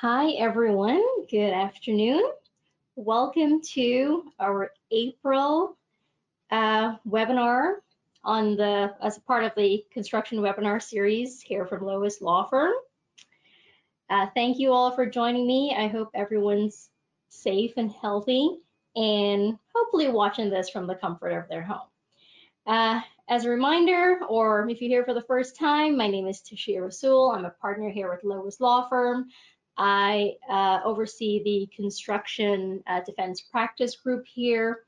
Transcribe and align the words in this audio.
Hi, 0.00 0.30
everyone. 0.30 1.04
Good 1.26 1.52
afternoon. 1.52 2.22
Welcome 2.96 3.60
to 3.74 4.32
our 4.40 4.72
April 4.90 5.76
uh, 6.50 6.94
webinar 7.06 7.74
on 8.24 8.56
the 8.56 8.94
as 9.02 9.18
a 9.18 9.20
part 9.20 9.44
of 9.44 9.52
the 9.58 9.84
construction 9.92 10.38
webinar 10.38 10.80
series 10.80 11.42
here 11.42 11.66
from 11.66 11.84
Lois 11.84 12.22
Law 12.22 12.48
Firm. 12.48 12.72
Uh, 14.08 14.28
thank 14.34 14.58
you 14.58 14.72
all 14.72 14.90
for 14.90 15.04
joining 15.04 15.46
me. 15.46 15.76
I 15.76 15.86
hope 15.86 16.08
everyone's 16.14 16.88
safe 17.28 17.74
and 17.76 17.92
healthy 17.92 18.56
and 18.96 19.58
hopefully 19.74 20.08
watching 20.08 20.48
this 20.48 20.70
from 20.70 20.86
the 20.86 20.94
comfort 20.94 21.32
of 21.32 21.46
their 21.50 21.62
home. 21.62 21.88
Uh, 22.66 23.02
as 23.28 23.44
a 23.44 23.50
reminder, 23.50 24.20
or 24.30 24.66
if 24.70 24.80
you're 24.80 24.88
here 24.88 25.04
for 25.04 25.12
the 25.12 25.22
first 25.22 25.56
time, 25.56 25.94
my 25.94 26.08
name 26.08 26.26
is 26.26 26.40
Tashia 26.40 26.82
Rasul. 26.82 27.32
I'm 27.32 27.44
a 27.44 27.50
partner 27.50 27.90
here 27.90 28.10
with 28.10 28.24
Lois 28.24 28.60
Law 28.60 28.88
Firm. 28.88 29.28
I 29.76 30.34
uh, 30.48 30.80
oversee 30.84 31.42
the 31.42 31.68
construction 31.74 32.82
uh, 32.86 33.00
defense 33.00 33.40
practice 33.40 33.96
group 33.96 34.24
here. 34.26 34.84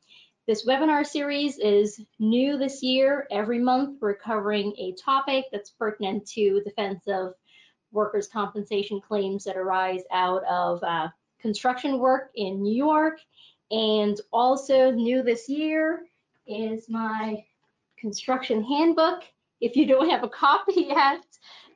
This 0.47 0.67
webinar 0.67 1.07
series 1.07 1.59
is 1.59 2.01
new 2.19 2.59
this 2.59 2.83
year. 2.83 3.27
Every 3.31 3.59
month 3.59 3.99
we're 4.01 4.17
covering 4.17 4.75
a 4.77 4.93
topic 4.95 5.45
that's 5.53 5.71
pertinent 5.71 6.27
to 6.31 6.61
defense 6.65 7.05
of 7.07 7.35
workers' 7.93 8.29
compensation 8.29 9.01
claims 9.01 9.45
that 9.45 9.57
arise 9.57 10.03
out 10.11 10.43
of 10.45 10.83
uh, 10.83 11.09
construction 11.41 11.99
work 11.99 12.31
in 12.35 12.62
New 12.62 12.75
York. 12.75 13.21
And 13.71 14.21
also 14.33 14.91
new 14.91 15.23
this 15.23 15.49
year 15.49 16.03
is 16.47 16.89
my 16.89 17.45
construction 17.99 18.65
handbook. 18.65 19.23
If 19.61 19.77
you 19.77 19.87
don't 19.87 20.11
have 20.11 20.25
a 20.25 20.29
copy 20.29 20.73
yet, 20.89 21.25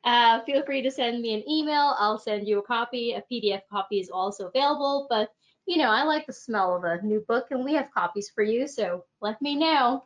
uh, 0.06 0.40
feel 0.44 0.62
free 0.64 0.82
to 0.82 0.90
send 0.90 1.20
me 1.20 1.34
an 1.34 1.48
email. 1.50 1.96
I'll 1.98 2.18
send 2.18 2.46
you 2.46 2.60
a 2.60 2.62
copy. 2.62 3.12
A 3.14 3.24
PDF 3.30 3.62
copy 3.68 3.98
is 3.98 4.08
also 4.08 4.46
available, 4.46 5.06
but 5.10 5.30
you 5.66 5.78
know, 5.78 5.90
I 5.90 6.04
like 6.04 6.26
the 6.26 6.32
smell 6.32 6.76
of 6.76 6.84
a 6.84 7.02
new 7.02 7.24
book 7.26 7.48
and 7.50 7.64
we 7.64 7.74
have 7.74 7.90
copies 7.92 8.30
for 8.30 8.42
you, 8.42 8.68
so 8.68 9.04
let 9.20 9.42
me 9.42 9.56
know. 9.56 10.04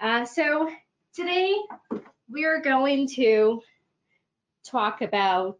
Uh, 0.00 0.24
so 0.24 0.68
today 1.14 1.54
we're 2.28 2.60
going 2.60 3.06
to 3.10 3.62
talk 4.64 5.02
about 5.02 5.58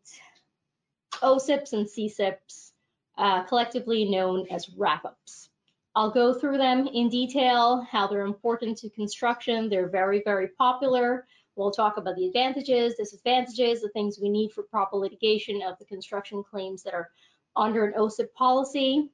OCIPs 1.23 1.73
and 1.73 1.87
CCIPs, 1.87 2.73
uh, 3.17 3.45
collectively 3.45 4.11
known 4.11 4.45
as 4.51 4.71
wrap-ups. 4.77 5.51
I'll 5.95 6.11
go 6.11 6.35
through 6.35 6.59
them 6.59 6.89
in 6.89 7.09
detail, 7.09 7.87
how 7.89 8.09
they're 8.09 8.27
important 8.27 8.79
to 8.79 8.91
construction. 8.91 9.69
They're 9.69 9.89
very, 9.89 10.21
very 10.25 10.49
popular. 10.49 11.27
We'll 11.57 11.71
talk 11.71 11.97
about 11.97 12.17
the 12.17 12.27
advantages, 12.27 12.95
disadvantages, 12.95 13.83
the 13.83 13.91
things 13.91 14.19
we 14.21 14.31
need 14.31 14.53
for 14.53 14.63
proper 14.63 14.97
litigation 14.97 15.63
of 15.63 15.79
the 15.79 15.85
construction 15.85 16.43
claims 16.43 16.83
that 16.83 16.95
are 16.95 17.11
under 17.57 17.85
an 17.85 17.95
OCIP 17.95 18.33
policy. 18.35 19.11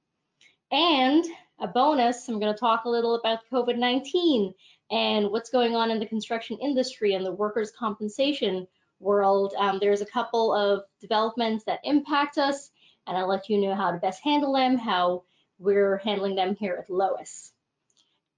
And 0.70 1.24
a 1.58 1.66
bonus, 1.66 2.28
I'm 2.28 2.38
going 2.38 2.52
to 2.52 2.58
talk 2.58 2.84
a 2.84 2.90
little 2.90 3.16
about 3.16 3.40
COVID-19 3.50 4.54
and 4.90 5.30
what's 5.30 5.50
going 5.50 5.74
on 5.74 5.90
in 5.90 5.98
the 5.98 6.06
construction 6.06 6.58
industry 6.58 7.14
and 7.14 7.24
the 7.24 7.32
workers' 7.32 7.72
compensation 7.72 8.66
world. 9.00 9.54
Um, 9.58 9.78
there's 9.80 10.00
a 10.00 10.06
couple 10.06 10.54
of 10.54 10.84
developments 11.00 11.64
that 11.64 11.80
impact 11.84 12.38
us, 12.38 12.70
and 13.06 13.16
I'll 13.16 13.28
let 13.28 13.48
you 13.48 13.60
know 13.60 13.74
how 13.74 13.90
to 13.90 13.98
best 13.98 14.22
handle 14.22 14.52
them, 14.52 14.76
how 14.76 15.24
we're 15.58 15.98
handling 15.98 16.36
them 16.36 16.54
here 16.54 16.76
at 16.80 16.90
Lois. 16.90 17.52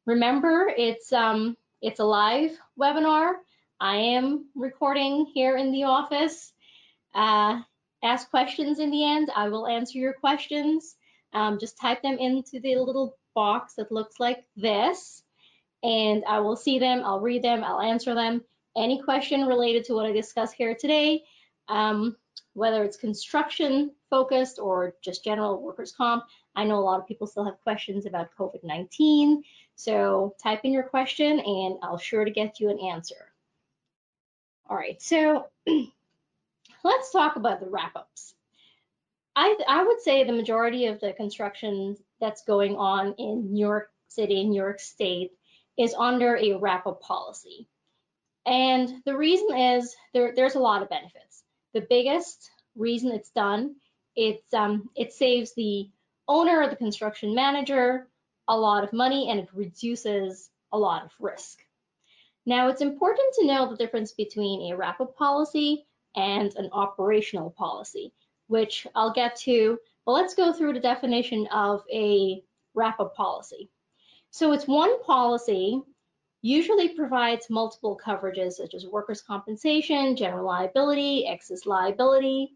Remember, 0.06 0.73
it's 0.77 1.12
um, 1.12 1.56
it's 1.83 2.01
a 2.01 2.05
live 2.05 2.59
webinar. 2.78 3.34
I 3.83 3.97
am 3.97 4.45
recording 4.55 5.25
here 5.33 5.56
in 5.56 5.73
the 5.73 5.84
office. 5.84 6.53
Uh, 7.14 7.62
ask 8.03 8.28
questions 8.28 8.78
in 8.78 8.91
the 8.91 9.06
end. 9.06 9.31
I 9.34 9.48
will 9.48 9.67
answer 9.67 9.97
your 9.97 10.12
questions. 10.12 10.97
Um, 11.33 11.59
just 11.59 11.81
type 11.81 12.03
them 12.03 12.19
into 12.19 12.61
the 12.61 12.77
little 12.77 13.17
box 13.34 13.75
that 13.77 13.91
looks 13.91 14.20
like 14.20 14.45
this, 14.55 15.22
and 15.83 16.22
I 16.27 16.41
will 16.41 16.56
see 16.56 16.78
them, 16.78 17.00
I'll 17.05 17.21
read 17.21 17.43
them, 17.43 17.65
I'll 17.65 17.81
answer 17.81 18.15
them. 18.15 18.44
Any 18.77 19.00
question 19.00 19.47
related 19.47 19.84
to 19.84 19.94
what 19.94 20.05
I 20.05 20.12
discuss 20.12 20.53
here 20.53 20.75
today, 20.75 21.22
um, 21.69 22.16
whether 22.53 22.84
it's 22.84 22.99
construction 22.99 23.93
focused 24.10 24.59
or 24.59 24.94
just 25.03 25.25
general 25.25 25.62
workers' 25.62 25.93
comp, 25.93 26.25
I 26.55 26.65
know 26.65 26.78
a 26.78 26.84
lot 26.84 27.00
of 27.00 27.09
people 27.09 27.26
still 27.26 27.44
have 27.44 27.62
questions 27.62 28.05
about 28.05 28.28
COVID-19, 28.38 29.38
so 29.75 30.34
type 30.43 30.60
in 30.65 30.72
your 30.72 30.82
question 30.82 31.41
and 31.41 31.78
I'll 31.82 31.97
sure 31.97 32.26
to 32.26 32.31
get 32.31 32.60
you 32.60 32.69
an 32.69 32.78
answer. 32.78 33.30
All 34.70 34.76
right, 34.76 35.03
so 35.03 35.47
let's 36.84 37.10
talk 37.10 37.34
about 37.34 37.58
the 37.58 37.69
wrap-ups. 37.69 38.34
I, 39.34 39.56
I 39.66 39.82
would 39.82 40.00
say 40.00 40.22
the 40.22 40.32
majority 40.32 40.86
of 40.86 41.00
the 41.00 41.12
construction 41.12 41.97
that's 42.20 42.44
going 42.44 42.76
on 42.76 43.16
in 43.19 43.53
New 43.53 43.66
York 43.66 43.91
City, 44.06 44.44
New 44.44 44.62
York 44.62 44.78
State, 44.78 45.32
is 45.76 45.92
under 45.98 46.36
a 46.36 46.54
wrap-up 46.54 47.00
policy. 47.00 47.66
And 48.47 49.03
the 49.04 49.16
reason 49.16 49.56
is 49.56 49.92
there, 50.14 50.34
there's 50.36 50.54
a 50.54 50.60
lot 50.60 50.82
of 50.82 50.88
benefits. 50.88 51.42
The 51.75 51.84
biggest 51.91 52.48
reason 52.76 53.10
it's 53.10 53.31
done, 53.31 53.75
it's, 54.14 54.54
um, 54.54 54.88
it 54.94 55.12
saves 55.12 55.52
the 55.54 55.91
owner 56.28 56.62
or 56.62 56.69
the 56.69 56.76
construction 56.76 57.34
manager 57.34 58.06
a 58.47 58.56
lot 58.56 58.84
of 58.84 58.92
money 58.92 59.31
and 59.31 59.41
it 59.41 59.48
reduces 59.52 60.48
a 60.72 60.78
lot 60.78 61.04
of 61.04 61.10
risk. 61.19 61.58
Now, 62.47 62.69
it's 62.69 62.81
important 62.81 63.34
to 63.34 63.47
know 63.47 63.69
the 63.69 63.77
difference 63.77 64.12
between 64.12 64.73
a 64.73 64.77
wrap-up 64.77 65.17
policy 65.17 65.87
and 66.17 66.55
an 66.56 66.69
operational 66.73 67.51
policy, 67.51 68.12
which 68.49 68.87
I'll 68.95 69.12
get 69.12 69.37
to, 69.37 69.78
but 70.06 70.12
let's 70.12 70.34
go 70.34 70.53
through 70.53 70.73
the 70.73 70.81
definition 70.81 71.47
of 71.49 71.84
a 71.93 72.43
wrap-up 72.75 73.15
policy. 73.15 73.71
So 74.31 74.53
it's 74.53 74.67
one 74.67 75.03
policy 75.03 75.83
usually 76.43 76.89
provides 76.91 77.50
multiple 77.50 78.00
coverages 78.03 78.53
such 78.53 78.75
as 78.75 78.87
workers' 78.87 79.23
compensation, 79.23 80.17
general 80.17 80.47
liability, 80.47 81.27
excess 81.27 81.67
liability, 81.67 82.55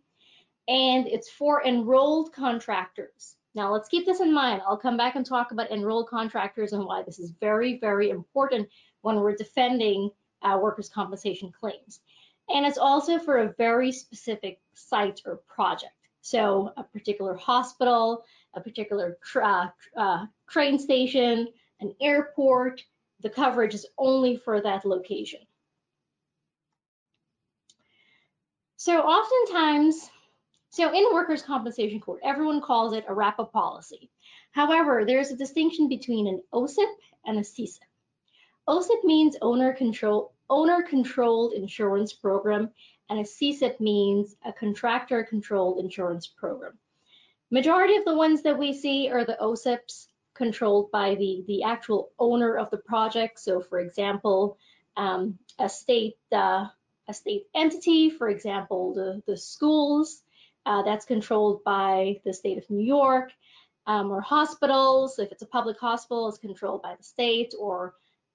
and 0.68 1.06
it's 1.06 1.28
for 1.28 1.64
enrolled 1.66 2.32
contractors. 2.32 3.36
Now 3.54 3.72
let's 3.72 3.88
keep 3.88 4.06
this 4.06 4.20
in 4.20 4.32
mind. 4.32 4.62
I'll 4.66 4.78
come 4.78 4.96
back 4.96 5.14
and 5.16 5.26
talk 5.26 5.52
about 5.52 5.70
enrolled 5.70 6.08
contractors 6.08 6.72
and 6.72 6.86
why 6.86 7.02
this 7.02 7.18
is 7.18 7.30
very, 7.38 7.78
very 7.78 8.10
important 8.10 8.68
when 9.04 9.20
we're 9.20 9.36
defending 9.36 10.10
uh, 10.42 10.58
workers' 10.60 10.88
compensation 10.88 11.52
claims. 11.52 12.00
And 12.48 12.64
it's 12.64 12.78
also 12.78 13.18
for 13.18 13.38
a 13.38 13.54
very 13.58 13.92
specific 13.92 14.60
site 14.74 15.20
or 15.26 15.36
project. 15.46 15.92
So 16.22 16.72
a 16.78 16.82
particular 16.82 17.34
hospital, 17.34 18.24
a 18.54 18.60
particular 18.60 19.18
tra 19.22 19.72
uh, 19.96 20.24
train 20.48 20.78
station, 20.78 21.48
an 21.80 21.94
airport, 22.00 22.82
the 23.20 23.28
coverage 23.28 23.74
is 23.74 23.86
only 23.98 24.36
for 24.36 24.62
that 24.62 24.86
location. 24.86 25.40
So 28.76 29.00
oftentimes, 29.00 30.10
so 30.70 30.94
in 30.94 31.04
workers' 31.12 31.42
compensation 31.42 32.00
court, 32.00 32.20
everyone 32.24 32.62
calls 32.62 32.94
it 32.94 33.04
a 33.06 33.14
wrap-up 33.14 33.52
policy. 33.52 34.10
However, 34.52 35.04
there's 35.06 35.30
a 35.30 35.36
distinction 35.36 35.88
between 35.88 36.26
an 36.26 36.42
OCIP 36.52 36.94
and 37.26 37.38
a 37.38 37.42
CCIP. 37.42 37.93
OCIP 38.68 39.04
means 39.04 39.36
owner 39.42 39.72
control 39.72 40.32
owner 40.50 40.82
controlled 40.82 41.52
insurance 41.52 42.12
program 42.12 42.70
and 43.08 43.18
a 43.18 43.22
CCIP 43.22 43.80
means 43.80 44.36
a 44.44 44.52
contractor 44.52 45.24
controlled 45.24 45.78
insurance 45.78 46.26
program. 46.26 46.78
Majority 47.50 47.96
of 47.96 48.04
the 48.04 48.14
ones 48.14 48.42
that 48.42 48.58
we 48.58 48.72
see 48.72 49.10
are 49.10 49.24
the 49.24 49.38
OCIPs 49.40 50.06
controlled 50.34 50.90
by 50.90 51.14
the, 51.14 51.44
the 51.46 51.62
actual 51.62 52.10
owner 52.18 52.56
of 52.56 52.70
the 52.70 52.78
project. 52.78 53.38
So 53.38 53.60
for 53.60 53.78
example, 53.78 54.58
um, 54.96 55.38
a 55.58 55.68
state 55.68 56.16
uh, 56.32 56.66
a 57.06 57.14
state 57.14 57.46
entity, 57.54 58.10
for 58.10 58.28
example, 58.28 58.94
the, 58.94 59.22
the 59.26 59.36
schools, 59.36 60.22
uh, 60.66 60.82
that's 60.82 61.04
controlled 61.04 61.62
by 61.64 62.20
the 62.24 62.32
state 62.32 62.58
of 62.58 62.68
New 62.70 62.82
York, 62.82 63.30
um, 63.86 64.10
or 64.10 64.22
hospitals, 64.22 65.18
if 65.18 65.30
it's 65.30 65.42
a 65.42 65.46
public 65.46 65.78
hospital, 65.78 66.28
it's 66.28 66.38
controlled 66.38 66.82
by 66.82 66.94
the 66.96 67.04
state, 67.04 67.54
or 67.58 67.94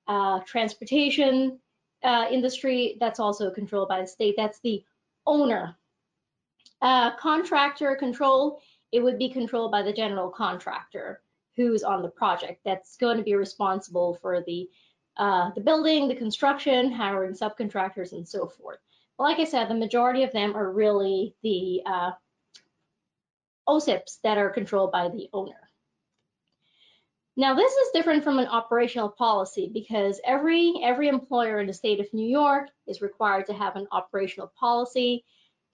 uh, 0.09 0.39
transportation 0.39 1.59
uh, 2.03 2.25
industry, 2.31 2.97
that's 3.00 3.19
also 3.19 3.51
controlled 3.51 3.88
by 3.88 4.01
the 4.01 4.07
state. 4.07 4.33
That's 4.35 4.59
the 4.59 4.83
owner. 5.25 5.77
Uh, 6.81 7.15
contractor 7.17 7.95
control, 7.95 8.59
it 8.91 9.01
would 9.01 9.19
be 9.19 9.29
controlled 9.29 9.71
by 9.71 9.83
the 9.83 9.94
general 9.94 10.29
contractor 10.29 11.21
who's 11.56 11.83
on 11.83 12.01
the 12.01 12.09
project. 12.09 12.61
That's 12.65 12.97
going 12.97 13.17
to 13.17 13.23
be 13.23 13.35
responsible 13.35 14.15
for 14.15 14.41
the 14.41 14.67
uh, 15.17 15.51
the 15.53 15.61
building, 15.61 16.07
the 16.07 16.15
construction, 16.15 16.91
hiring 16.91 17.33
subcontractors, 17.33 18.13
and 18.13 18.25
so 18.25 18.47
forth. 18.47 18.79
But 19.17 19.25
like 19.25 19.39
I 19.39 19.44
said, 19.44 19.67
the 19.67 19.75
majority 19.75 20.23
of 20.23 20.31
them 20.31 20.56
are 20.56 20.71
really 20.71 21.35
the 21.44 21.81
uh, 21.85 22.11
OCIPs 23.67 24.21
that 24.23 24.38
are 24.38 24.50
controlled 24.50 24.94
by 24.94 25.09
the 25.09 25.29
owner. 25.33 25.69
Now 27.37 27.53
this 27.55 27.71
is 27.71 27.91
different 27.93 28.23
from 28.23 28.39
an 28.39 28.47
operational 28.47 29.09
policy 29.09 29.69
because 29.73 30.19
every 30.25 30.73
every 30.83 31.07
employer 31.07 31.59
in 31.59 31.67
the 31.67 31.73
state 31.73 31.99
of 31.99 32.13
New 32.13 32.27
York 32.27 32.67
is 32.87 33.01
required 33.01 33.45
to 33.47 33.53
have 33.53 33.75
an 33.75 33.87
operational 33.91 34.51
policy. 34.59 35.23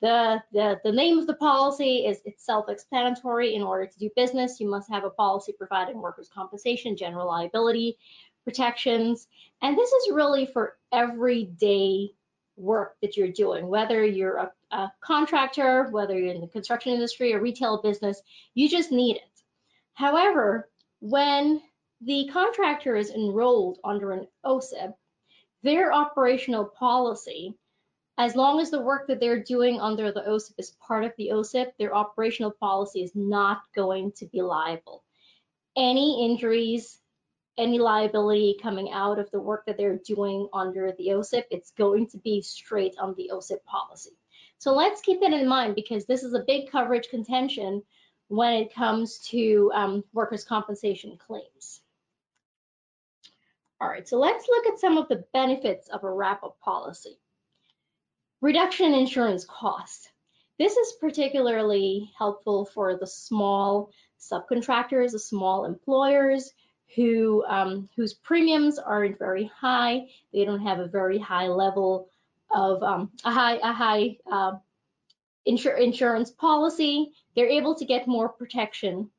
The, 0.02 0.44
the, 0.52 0.80
the 0.84 0.92
name 0.92 1.18
of 1.18 1.26
the 1.26 1.36
policy 1.36 2.06
is 2.06 2.20
it's 2.26 2.46
self-explanatory. 2.46 3.56
In 3.56 3.64
order 3.64 3.88
to 3.88 4.00
do 4.00 4.10
business, 4.16 4.60
you 4.60 4.70
must 4.70 4.92
have 4.92 5.06
a 5.06 5.10
policy 5.10 5.54
providing 5.58 6.02
workers' 6.02 6.30
compensation, 6.32 6.98
general 6.98 7.28
liability 7.28 7.98
protections. 8.44 9.28
And 9.62 9.76
this 9.78 9.90
is 9.90 10.14
really 10.14 10.46
for 10.46 10.78
everyday 10.92 12.12
work 12.58 12.98
that 13.02 13.18
you're 13.18 13.32
doing, 13.32 13.68
whether 13.68 14.06
you're 14.06 14.38
a, 14.38 14.52
a 14.72 14.94
contractor, 15.02 15.88
whether 15.90 16.18
you're 16.18 16.34
in 16.34 16.42
the 16.42 16.48
construction 16.48 16.94
industry 16.94 17.34
or 17.34 17.42
retail 17.42 17.82
business, 17.82 18.22
you 18.54 18.70
just 18.70 18.92
need 18.92 19.16
it. 19.16 19.42
However, 19.94 20.70
when 21.06 21.62
the 22.02 22.28
contractor 22.34 22.96
is 22.96 23.12
enrolled 23.12 23.78
under 23.84 24.12
an 24.12 24.28
OCIP, 24.44 24.92
their 25.62 25.94
operational 25.94 26.66
policy 26.66 27.54
as 28.18 28.36
long 28.36 28.60
as 28.60 28.72
the 28.72 28.82
work 28.82 29.08
that 29.08 29.20
they're 29.20 29.44
doing 29.44 29.80
under 29.80 30.12
the 30.12 30.22
OCIP 30.22 30.54
is 30.58 30.78
part 30.88 31.04
of 31.04 31.12
the 31.18 31.30
OCIP, 31.34 31.74
their 31.78 31.94
operational 31.94 32.52
policy 32.52 33.04
is 33.04 33.12
not 33.14 33.62
going 33.76 34.14
to 34.14 34.26
be 34.26 34.42
liable. 34.42 35.04
Any 35.78 36.26
injuries, 36.26 36.98
any 37.58 37.78
liability 37.78 38.58
coming 38.60 38.92
out 38.92 39.20
of 39.20 39.30
the 39.30 39.40
work 39.40 39.66
that 39.68 39.78
they're 39.78 40.00
doing 40.00 40.48
under 40.54 40.94
the 40.98 41.10
OCIP, 41.10 41.44
it's 41.52 41.72
going 41.72 42.08
to 42.08 42.18
be 42.18 42.42
straight 42.42 42.96
on 42.98 43.14
the 43.16 43.30
OCIP 43.32 43.64
policy. 43.66 44.18
So 44.58 44.74
let's 44.74 45.02
keep 45.02 45.20
that 45.20 45.34
in 45.34 45.48
mind 45.48 45.76
because 45.76 46.06
this 46.06 46.24
is 46.24 46.34
a 46.34 46.46
big 46.48 46.72
coverage 46.72 47.10
contention 47.10 47.84
when 48.28 48.54
it 48.54 48.74
comes 48.74 49.20
to 49.30 49.72
um, 49.74 50.04
workers' 50.14 50.44
compensation 50.44 51.18
claims. 51.18 51.82
All 53.82 53.90
right, 53.90 54.08
so 54.08 54.18
let's 54.18 54.48
look 54.48 54.68
at 54.68 54.80
some 54.80 54.98
of 54.98 55.08
the 55.10 55.26
benefits 55.34 55.90
of 55.90 56.04
a 56.04 56.12
wrap-up 56.12 56.60
policy. 56.60 57.20
Reduction 58.42 58.88
in 58.88 59.02
insurance 59.02 59.46
costs. 59.46 60.10
This 60.58 60.78
is 60.78 60.94
particularly 60.94 62.12
helpful 62.18 62.66
for 62.66 62.96
the 62.96 63.08
small 63.08 63.92
subcontractors, 64.20 65.12
the 65.12 65.20
small 65.20 65.66
employers 65.66 66.54
who 66.96 67.44
um, 67.48 67.90
whose 67.96 68.14
premiums 68.14 68.80
aren't 68.80 69.20
very 69.20 69.52
high. 69.54 70.08
They 70.32 70.46
don't 70.46 70.62
have 70.62 70.80
a 70.80 70.88
very 70.88 71.18
high 71.18 71.48
level 71.48 72.10
of 72.54 72.82
um, 72.84 73.12
a 73.26 73.32
high 73.32 73.56
a 73.58 73.74
high 73.74 74.18
uh, 74.32 74.54
insur 75.48 75.80
insurance 75.80 76.32
policy. 76.32 77.12
They're 77.36 77.48
able 77.48 77.76
to 77.76 77.86
get 77.86 78.08
more 78.08 78.30
protection 78.30 79.10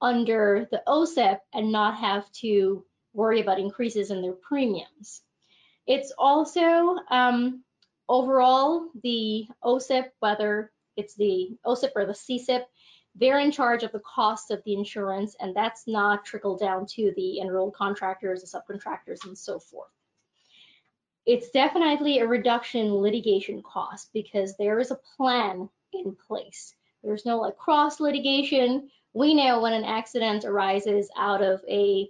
under 0.00 0.68
the 0.70 0.82
OCIP 0.86 1.38
and 1.54 1.70
not 1.70 1.98
have 1.98 2.30
to 2.32 2.84
worry 3.12 3.40
about 3.40 3.60
increases 3.60 4.10
in 4.10 4.22
their 4.22 4.32
premiums. 4.32 5.22
It's 5.86 6.12
also 6.16 6.96
um, 7.10 7.62
Overall, 8.12 8.90
the 9.02 9.46
OCIP, 9.64 10.10
whether 10.18 10.70
it's 10.96 11.14
the 11.14 11.56
OCIP 11.64 11.92
or 11.96 12.04
the 12.04 12.12
CCIP, 12.12 12.64
they're 13.14 13.38
in 13.38 13.50
charge 13.50 13.84
of 13.84 13.92
the 13.92 14.00
cost 14.00 14.50
of 14.50 14.62
the 14.64 14.74
insurance, 14.74 15.34
and 15.40 15.56
that's 15.56 15.86
not 15.86 16.24
trickled 16.24 16.60
down 16.60 16.84
to 16.86 17.14
the 17.16 17.40
enrolled 17.40 17.74
contractors, 17.74 18.42
the 18.42 18.46
subcontractors, 18.46 19.24
and 19.24 19.36
so 19.36 19.58
forth. 19.58 19.90
It's 21.26 21.50
definitely 21.50 22.18
a 22.18 22.26
reduction 22.26 22.86
in 22.86 22.94
litigation 22.94 23.62
costs 23.62 24.10
because 24.12 24.56
there 24.56 24.80
is 24.80 24.90
a 24.90 25.00
plan 25.16 25.68
in 25.92 26.16
place. 26.16 26.74
There's 27.04 27.26
no 27.26 27.38
like 27.38 27.56
cross 27.56 28.00
litigation. 28.00 28.90
We 29.14 29.34
know 29.34 29.60
when 29.60 29.72
an 29.72 29.84
accident 29.84 30.44
arises 30.44 31.10
out 31.16 31.42
of 31.42 31.62
a 31.68 32.08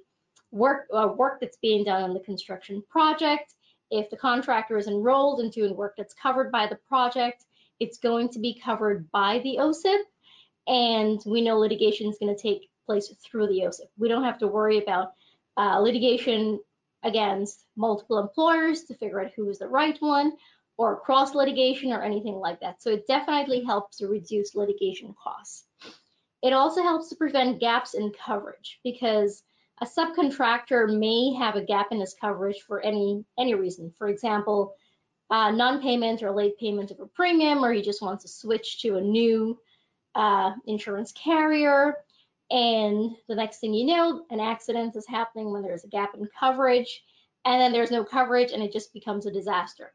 work 0.51 0.87
uh, 0.93 1.09
work 1.17 1.41
that's 1.41 1.57
being 1.59 1.85
done 1.85 2.03
on 2.03 2.15
the 2.15 2.21
construction 2.21 2.83
project, 2.89 3.55
if 3.91 4.09
the 4.11 4.17
contractor 4.17 4.79
is 4.79 4.87
enrolled 4.87 5.41
and 5.41 5.53
doing 5.53 5.77
work 5.77 5.95
that's 5.97 6.15
covered 6.15 6.51
by 6.51 6.67
the 6.67 6.79
project, 6.89 7.45
it's 7.81 7.99
going 7.99 8.29
to 8.31 8.39
be 8.39 8.59
covered 8.63 9.11
by 9.11 9.41
the 9.41 9.57
OCIP, 9.59 10.03
and 10.67 11.21
we 11.27 11.43
know 11.43 11.59
litigation 11.59 12.09
is 12.09 12.17
going 12.19 12.35
to 12.35 12.41
take 12.41 12.71
place 12.87 13.13
through 13.25 13.49
the 13.49 13.61
OCIP. 13.61 13.89
We 13.99 14.09
don't 14.09 14.25
have 14.25 14.39
to 14.39 14.47
worry 14.47 14.79
about 14.79 15.13
uh, 15.57 15.79
litigation 15.81 16.61
against 17.03 17.67
multiple 17.77 18.19
employers 18.19 18.85
to 18.85 18.95
figure 18.95 19.21
out 19.21 19.33
who 19.35 19.49
is 19.49 19.59
the 19.59 19.69
right 19.69 19.97
one, 20.01 20.33
or 20.77 21.01
cross 21.01 21.35
litigation 21.35 21.93
or 21.93 22.03
anything 22.03 22.35
like 22.35 22.61
that. 22.61 22.83
So 22.83 22.91
it 22.91 23.07
definitely 23.07 23.65
helps 23.65 23.99
to 23.99 24.09
reduce 24.09 24.55
litigation 24.55 25.15
costs. 25.23 25.65
It 26.43 26.53
also 26.53 26.83
helps 26.83 27.09
to 27.11 27.17
prevent 27.17 27.61
gaps 27.61 27.95
in 27.95 28.11
coverage 28.13 28.81
because 28.83 29.43
a 29.81 29.87
subcontractor 29.87 30.99
may 30.99 31.35
have 31.35 31.57
a 31.57 31.63
gap 31.63 31.89
in 31.93 32.01
his 32.01 32.15
coverage 32.15 32.63
for 32.63 32.81
any 32.81 33.25
any 33.39 33.55
reason. 33.55 33.93
For 33.97 34.09
example, 34.09 34.75
uh, 35.31 35.51
non-payment 35.51 36.23
or 36.23 36.31
late 36.31 36.59
payment 36.59 36.91
of 36.91 37.01
a 37.01 37.07
premium, 37.07 37.65
or 37.65 37.73
he 37.73 37.83
just 37.83 38.03
wants 38.03 38.25
to 38.25 38.29
switch 38.29 38.83
to 38.83 38.97
a 38.97 39.01
new 39.01 39.59
uh, 40.15 40.53
insurance 40.67 41.13
carrier. 41.13 41.97
And 42.53 43.17
the 43.29 43.35
next 43.35 43.59
thing 43.59 43.73
you 43.73 43.87
know, 43.87 44.27
an 44.31 44.39
accident 44.39 44.95
is 44.95 45.07
happening 45.07 45.51
when 45.51 45.63
there's 45.63 45.85
a 45.85 45.89
gap 45.89 46.15
in 46.15 46.29
coverage, 46.39 47.03
and 47.47 47.61
then 47.61 47.73
there's 47.73 47.91
no 47.91 48.05
coverage, 48.05 48.53
and 48.53 48.63
it 48.63 48.73
just 48.73 48.93
becomes 48.93 49.25
a 49.25 49.33
disaster. 49.33 49.95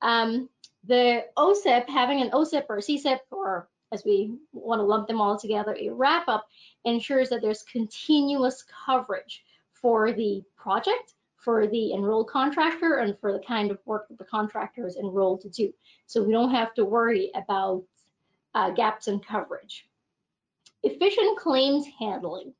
Um, 0.00 0.48
the 0.84 1.26
OCIP, 1.36 1.88
having 1.88 2.22
an 2.22 2.30
OCIP 2.30 2.64
or 2.68 2.78
CCIP 2.78 3.18
or 3.32 3.68
as 3.92 4.04
we 4.04 4.36
want 4.52 4.78
to 4.78 4.84
lump 4.84 5.08
them 5.08 5.20
all 5.20 5.36
together, 5.36 5.76
a 5.78 5.90
wrap 5.90 6.28
up 6.28 6.46
ensures 6.84 7.28
that 7.28 7.42
there's 7.42 7.64
continuous 7.64 8.64
coverage 8.86 9.44
for 9.72 10.12
the 10.12 10.42
project, 10.56 11.14
for 11.36 11.66
the 11.66 11.92
enrolled 11.92 12.28
contractor, 12.28 12.98
and 12.98 13.18
for 13.18 13.32
the 13.32 13.40
kind 13.40 13.70
of 13.70 13.78
work 13.84 14.06
that 14.08 14.18
the 14.18 14.24
contractor 14.24 14.86
is 14.86 14.96
enrolled 14.96 15.40
to 15.40 15.48
do. 15.48 15.72
So 16.06 16.22
we 16.22 16.32
don't 16.32 16.54
have 16.54 16.72
to 16.74 16.84
worry 16.84 17.32
about 17.34 17.82
uh, 18.54 18.70
gaps 18.70 19.08
in 19.08 19.18
coverage. 19.18 19.89
Efficient 20.82 21.38
claims 21.38 21.86
handling. 21.98 22.54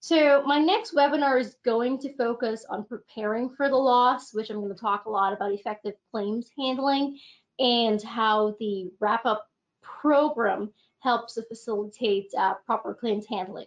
So 0.00 0.42
my 0.44 0.58
next 0.58 0.94
webinar 0.94 1.40
is 1.40 1.56
going 1.64 1.98
to 1.98 2.16
focus 2.16 2.64
on 2.68 2.84
preparing 2.84 3.50
for 3.50 3.68
the 3.68 3.76
loss, 3.76 4.34
which 4.34 4.50
I'm 4.50 4.60
going 4.60 4.74
to 4.74 4.80
talk 4.80 5.04
a 5.04 5.10
lot 5.10 5.32
about 5.32 5.52
effective 5.52 5.94
claims 6.10 6.48
handling 6.58 7.18
and 7.58 8.02
how 8.02 8.56
the 8.58 8.90
wrap-up 8.98 9.46
program 9.80 10.72
helps 11.00 11.34
to 11.34 11.42
facilitate 11.42 12.30
uh, 12.36 12.54
proper 12.66 12.94
claims 12.94 13.26
handling. 13.28 13.66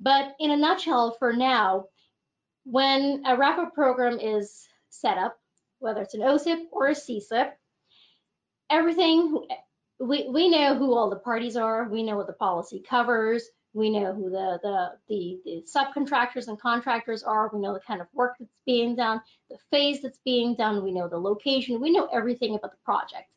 But 0.00 0.34
in 0.40 0.50
a 0.50 0.56
nutshell, 0.56 1.16
for 1.18 1.32
now, 1.32 1.86
when 2.64 3.22
a 3.26 3.36
wrap-up 3.36 3.74
program 3.74 4.18
is 4.18 4.66
set 4.88 5.18
up, 5.18 5.38
whether 5.78 6.02
it's 6.02 6.14
an 6.14 6.20
OCIP 6.20 6.64
or 6.72 6.88
a 6.88 6.94
CCIP, 6.94 7.52
everything, 8.70 9.46
we, 10.00 10.28
we 10.28 10.48
know 10.48 10.74
who 10.74 10.94
all 10.94 11.10
the 11.10 11.16
parties 11.16 11.56
are, 11.56 11.88
we 11.88 12.02
know 12.02 12.16
what 12.16 12.26
the 12.26 12.32
policy 12.32 12.82
covers, 12.88 13.44
we 13.74 13.90
know 13.90 14.14
who 14.14 14.30
the, 14.30 14.58
the, 14.62 14.90
the, 15.08 15.40
the 15.44 15.64
subcontractors 15.72 16.48
and 16.48 16.58
contractors 16.58 17.22
are, 17.22 17.50
we 17.52 17.60
know 17.60 17.74
the 17.74 17.80
kind 17.80 18.00
of 18.00 18.06
work 18.14 18.34
that's 18.40 18.62
being 18.64 18.96
done, 18.96 19.20
the 19.50 19.58
phase 19.70 20.00
that's 20.00 20.18
being 20.24 20.56
done, 20.56 20.82
we 20.82 20.90
know 20.90 21.06
the 21.06 21.18
location, 21.18 21.80
we 21.80 21.92
know 21.92 22.06
everything 22.06 22.54
about 22.54 22.72
the 22.72 22.78
project. 22.84 23.30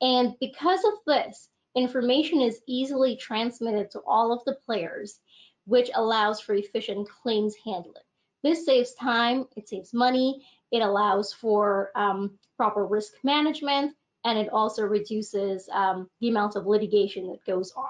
And 0.00 0.34
because 0.40 0.84
of 0.84 0.92
this, 1.04 1.48
information 1.74 2.40
is 2.40 2.60
easily 2.68 3.16
transmitted 3.16 3.90
to 3.90 4.00
all 4.06 4.32
of 4.32 4.44
the 4.44 4.56
players, 4.64 5.18
which 5.66 5.90
allows 5.94 6.40
for 6.40 6.54
efficient 6.54 7.08
claims 7.22 7.56
handling. 7.64 8.04
This 8.44 8.64
saves 8.64 8.94
time, 8.94 9.46
it 9.56 9.68
saves 9.68 9.92
money, 9.92 10.46
it 10.70 10.80
allows 10.80 11.32
for 11.32 11.90
um, 11.96 12.38
proper 12.56 12.86
risk 12.86 13.14
management, 13.24 13.94
and 14.24 14.38
it 14.38 14.48
also 14.52 14.82
reduces 14.82 15.68
um, 15.72 16.08
the 16.20 16.28
amount 16.28 16.56
of 16.56 16.66
litigation 16.66 17.28
that 17.28 17.44
goes 17.44 17.72
on. 17.76 17.86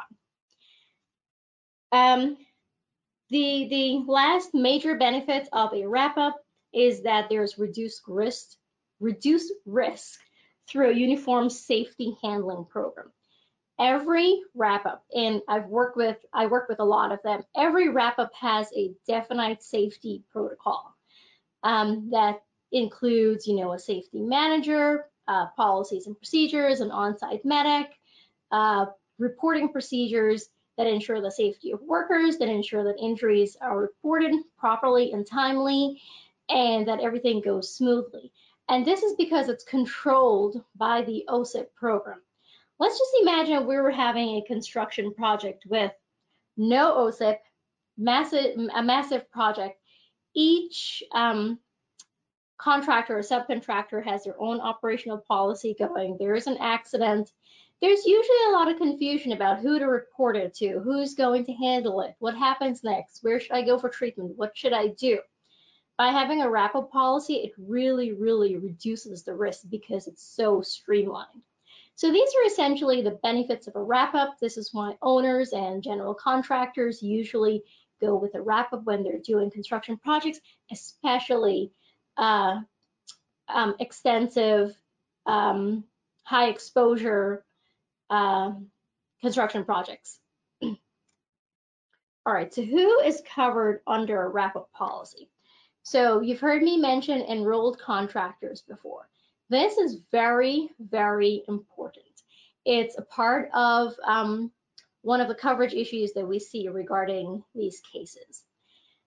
Um, 1.92 2.36
the, 3.30 3.68
the 3.70 4.12
last 4.12 4.52
major 4.52 4.96
benefit 4.96 5.48
of 5.52 5.72
a 5.72 5.86
wrap-up 5.86 6.36
is 6.72 7.02
that 7.02 7.28
there's 7.28 7.58
reduced 7.58 8.02
risk, 8.08 8.56
reduced 9.00 9.52
risk 9.64 10.18
through 10.68 10.90
a 10.90 10.94
uniform 10.94 11.48
safety 11.50 12.16
handling 12.22 12.64
program 12.64 13.10
every 13.78 14.40
wrap 14.54 14.86
up 14.86 15.04
and 15.14 15.42
i've 15.48 15.66
worked 15.66 15.96
with 15.96 16.16
i 16.32 16.46
work 16.46 16.68
with 16.68 16.78
a 16.78 16.84
lot 16.84 17.10
of 17.10 17.18
them 17.24 17.42
every 17.56 17.88
wrap 17.88 18.18
up 18.18 18.30
has 18.40 18.68
a 18.76 18.92
definite 19.06 19.62
safety 19.62 20.22
protocol 20.30 20.94
um, 21.64 22.08
that 22.12 22.42
includes 22.70 23.46
you 23.48 23.56
know 23.56 23.72
a 23.72 23.78
safety 23.78 24.20
manager 24.20 25.06
uh, 25.28 25.46
policies 25.56 26.06
and 26.06 26.16
procedures 26.16 26.80
an 26.80 26.90
on-site 26.90 27.44
medic 27.44 27.90
uh, 28.52 28.86
reporting 29.18 29.68
procedures 29.70 30.48
that 30.76 30.86
ensure 30.86 31.20
the 31.20 31.30
safety 31.30 31.70
of 31.70 31.80
workers 31.82 32.36
that 32.38 32.48
ensure 32.48 32.84
that 32.84 32.98
injuries 32.98 33.56
are 33.60 33.80
reported 33.80 34.34
properly 34.58 35.12
and 35.12 35.26
timely 35.26 36.00
and 36.48 36.86
that 36.86 37.00
everything 37.00 37.40
goes 37.40 37.74
smoothly 37.74 38.32
and 38.68 38.84
this 38.84 39.02
is 39.02 39.14
because 39.16 39.48
it's 39.48 39.64
controlled 39.64 40.62
by 40.76 41.02
the 41.02 41.24
OCIP 41.28 41.66
program 41.74 42.20
Let's 42.78 42.98
just 42.98 43.12
imagine 43.22 43.66
we 43.66 43.76
were 43.76 43.90
having 43.90 44.36
a 44.36 44.44
construction 44.46 45.14
project 45.14 45.64
with 45.66 45.92
no 46.56 46.92
OCIP, 47.06 47.38
massive, 47.96 48.58
a 48.74 48.82
massive 48.82 49.30
project. 49.30 49.78
Each 50.34 51.02
um, 51.12 51.60
contractor 52.64 53.18
or 53.18 53.22
subcontractor 53.22 54.02
has 54.02 54.24
their 54.24 54.40
own 54.40 54.58
operational 54.58 55.18
policy 55.28 55.76
going. 55.78 56.16
There 56.18 56.34
is 56.34 56.46
an 56.46 56.56
accident. 56.56 57.30
there's 57.82 58.06
usually 58.06 58.38
a 58.48 58.52
lot 58.52 58.70
of 58.70 58.78
confusion 58.78 59.32
about 59.32 59.58
who 59.58 59.78
to 59.78 59.84
report 59.84 60.36
it 60.36 60.54
to, 60.54 60.80
who's 60.80 61.12
going 61.12 61.44
to 61.44 61.52
handle 61.52 62.00
it, 62.00 62.14
what 62.18 62.34
happens 62.34 62.82
next, 62.82 63.22
where 63.22 63.38
should 63.38 63.52
I 63.52 63.60
go 63.60 63.78
for 63.78 63.90
treatment, 63.90 64.38
what 64.38 64.56
should 64.56 64.72
I 64.72 64.88
do. 64.88 65.18
By 65.98 66.08
having 66.08 66.40
a 66.40 66.50
wrap-up 66.50 66.90
policy, 66.90 67.34
it 67.34 67.52
really, 67.58 68.12
really 68.12 68.56
reduces 68.56 69.22
the 69.22 69.34
risk 69.34 69.64
because 69.70 70.06
it's 70.06 70.26
so 70.26 70.62
streamlined. 70.62 71.42
So 71.96 72.10
these 72.10 72.30
are 72.30 72.46
essentially 72.46 73.02
the 73.02 73.18
benefits 73.22 73.66
of 73.66 73.76
a 73.76 73.82
wrap-up. 73.82 74.38
This 74.40 74.56
is 74.56 74.70
why 74.72 74.96
owners 75.02 75.52
and 75.52 75.82
general 75.82 76.14
contractors 76.14 77.02
usually 77.02 77.62
go 78.00 78.16
with 78.16 78.34
a 78.34 78.40
wrap-up 78.40 78.84
when 78.84 79.02
they're 79.02 79.20
doing 79.20 79.50
construction 79.50 79.98
projects, 79.98 80.40
especially 80.72 81.70
uh, 82.16 82.60
um, 83.48 83.74
extensive, 83.80 84.74
um, 85.26 85.84
high 86.22 86.48
exposure 86.48 87.44
um, 88.10 88.68
construction 89.20 89.64
projects. 89.64 90.18
All 90.62 92.32
right, 92.32 92.52
so 92.52 92.62
who 92.62 93.00
is 93.00 93.22
covered 93.34 93.80
under 93.86 94.22
a 94.22 94.28
wrap-up 94.28 94.72
policy? 94.72 95.28
So 95.82 96.20
you've 96.20 96.40
heard 96.40 96.62
me 96.62 96.78
mention 96.78 97.20
enrolled 97.20 97.78
contractors 97.78 98.62
before. 98.62 99.08
This 99.50 99.76
is 99.76 100.00
very, 100.10 100.70
very 100.80 101.44
important. 101.48 102.06
It's 102.64 102.96
a 102.96 103.02
part 103.02 103.50
of 103.52 103.94
um, 104.02 104.50
one 105.02 105.20
of 105.20 105.28
the 105.28 105.34
coverage 105.34 105.74
issues 105.74 106.14
that 106.14 106.26
we 106.26 106.38
see 106.38 106.68
regarding 106.68 107.44
these 107.54 107.80
cases. 107.80 108.42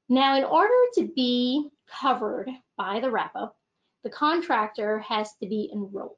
Now, 0.10 0.38
in 0.38 0.44
order 0.44 0.74
to 0.96 1.12
be 1.16 1.70
covered 1.88 2.50
by 2.78 3.00
the 3.00 3.12
wrap-up, 3.12 3.56
the 4.04 4.10
contractor 4.10 5.00
has 5.00 5.34
to 5.42 5.48
be 5.48 5.70
enrolled, 5.74 6.18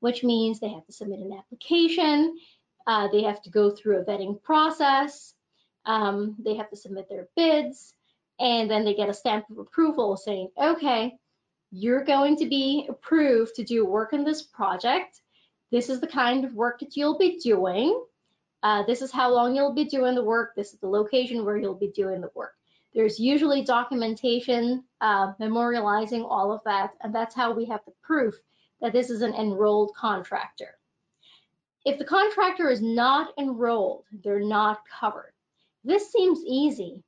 which 0.00 0.24
means 0.24 0.58
they 0.58 0.68
have 0.68 0.86
to 0.86 0.92
submit 0.92 1.20
an 1.20 1.32
application, 1.38 2.36
uh, 2.86 3.08
they 3.08 3.22
have 3.22 3.42
to 3.42 3.50
go 3.50 3.70
through 3.70 3.98
a 3.98 4.04
vetting 4.04 4.42
process, 4.42 5.34
um, 5.84 6.36
they 6.38 6.54
have 6.56 6.70
to 6.70 6.76
submit 6.76 7.08
their 7.08 7.28
bids, 7.36 7.94
and 8.40 8.70
then 8.70 8.84
they 8.84 8.94
get 8.94 9.08
a 9.08 9.14
stamp 9.14 9.44
of 9.50 9.58
approval 9.58 10.16
saying, 10.16 10.48
okay, 10.60 11.14
you're 11.70 12.04
going 12.04 12.36
to 12.36 12.46
be 12.46 12.86
approved 12.88 13.54
to 13.56 13.64
do 13.64 13.84
work 13.84 14.12
in 14.12 14.24
this 14.24 14.42
project. 14.42 15.20
This 15.70 15.90
is 15.90 16.00
the 16.00 16.06
kind 16.06 16.44
of 16.44 16.54
work 16.54 16.80
that 16.80 16.96
you'll 16.96 17.18
be 17.18 17.38
doing. 17.38 18.02
Uh, 18.62 18.84
this 18.84 19.02
is 19.02 19.12
how 19.12 19.32
long 19.32 19.54
you'll 19.54 19.74
be 19.74 19.84
doing 19.84 20.14
the 20.14 20.24
work. 20.24 20.54
This 20.56 20.72
is 20.72 20.80
the 20.80 20.88
location 20.88 21.44
where 21.44 21.56
you'll 21.56 21.74
be 21.74 21.92
doing 21.94 22.20
the 22.20 22.30
work. 22.34 22.52
There's 22.94 23.20
usually 23.20 23.62
documentation 23.62 24.84
uh, 25.00 25.34
memorializing 25.40 26.26
all 26.28 26.52
of 26.52 26.60
that, 26.64 26.94
and 27.02 27.14
that's 27.14 27.34
how 27.34 27.52
we 27.52 27.64
have 27.66 27.80
the 27.86 27.92
proof 28.02 28.34
that 28.80 28.92
this 28.92 29.10
is 29.10 29.22
an 29.22 29.34
enrolled 29.34 29.94
contractor. 29.94 30.78
If 31.84 31.98
the 31.98 32.04
contractor 32.04 32.70
is 32.70 32.82
not 32.82 33.32
enrolled, 33.38 34.04
they're 34.24 34.40
not 34.40 34.80
covered. 35.00 35.32
This 35.84 36.10
seems 36.12 36.40
easy, 36.46 37.02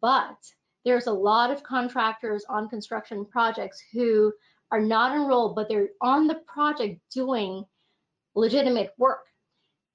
but 0.00 0.36
there's 0.84 1.06
a 1.06 1.12
lot 1.12 1.50
of 1.50 1.62
contractors 1.62 2.44
on 2.48 2.68
construction 2.68 3.24
projects 3.24 3.82
who 3.92 4.32
are 4.70 4.80
not 4.80 5.14
enrolled, 5.14 5.54
but 5.54 5.68
they're 5.68 5.90
on 6.00 6.26
the 6.26 6.40
project 6.46 7.00
doing 7.12 7.64
legitimate 8.34 8.92
work. 8.98 9.26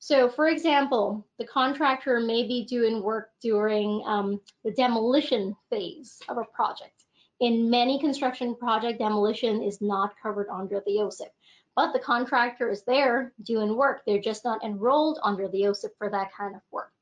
So 0.07 0.29
for 0.29 0.47
example, 0.47 1.27
the 1.37 1.45
contractor 1.45 2.21
may 2.21 2.47
be 2.47 2.63
doing 2.63 3.03
work 3.03 3.31
during 3.41 4.01
um, 4.05 4.39
the 4.63 4.71
demolition 4.71 5.53
phase 5.69 6.21
of 6.29 6.37
a 6.37 6.45
project. 6.45 7.03
In 7.41 7.69
many 7.69 7.99
construction 7.99 8.55
project, 8.55 8.99
demolition 8.99 9.61
is 9.61 9.81
not 9.81 10.15
covered 10.23 10.47
under 10.47 10.81
the 10.85 10.99
OCIP, 10.99 11.27
but 11.75 11.91
the 11.91 11.99
contractor 11.99 12.71
is 12.71 12.83
there 12.83 13.33
doing 13.43 13.75
work. 13.75 14.03
They're 14.05 14.21
just 14.21 14.45
not 14.45 14.63
enrolled 14.63 15.19
under 15.23 15.49
the 15.49 15.63
OCIP 15.63 15.97
for 15.97 16.09
that 16.09 16.33
kind 16.33 16.55
of 16.55 16.61
work. 16.71 16.93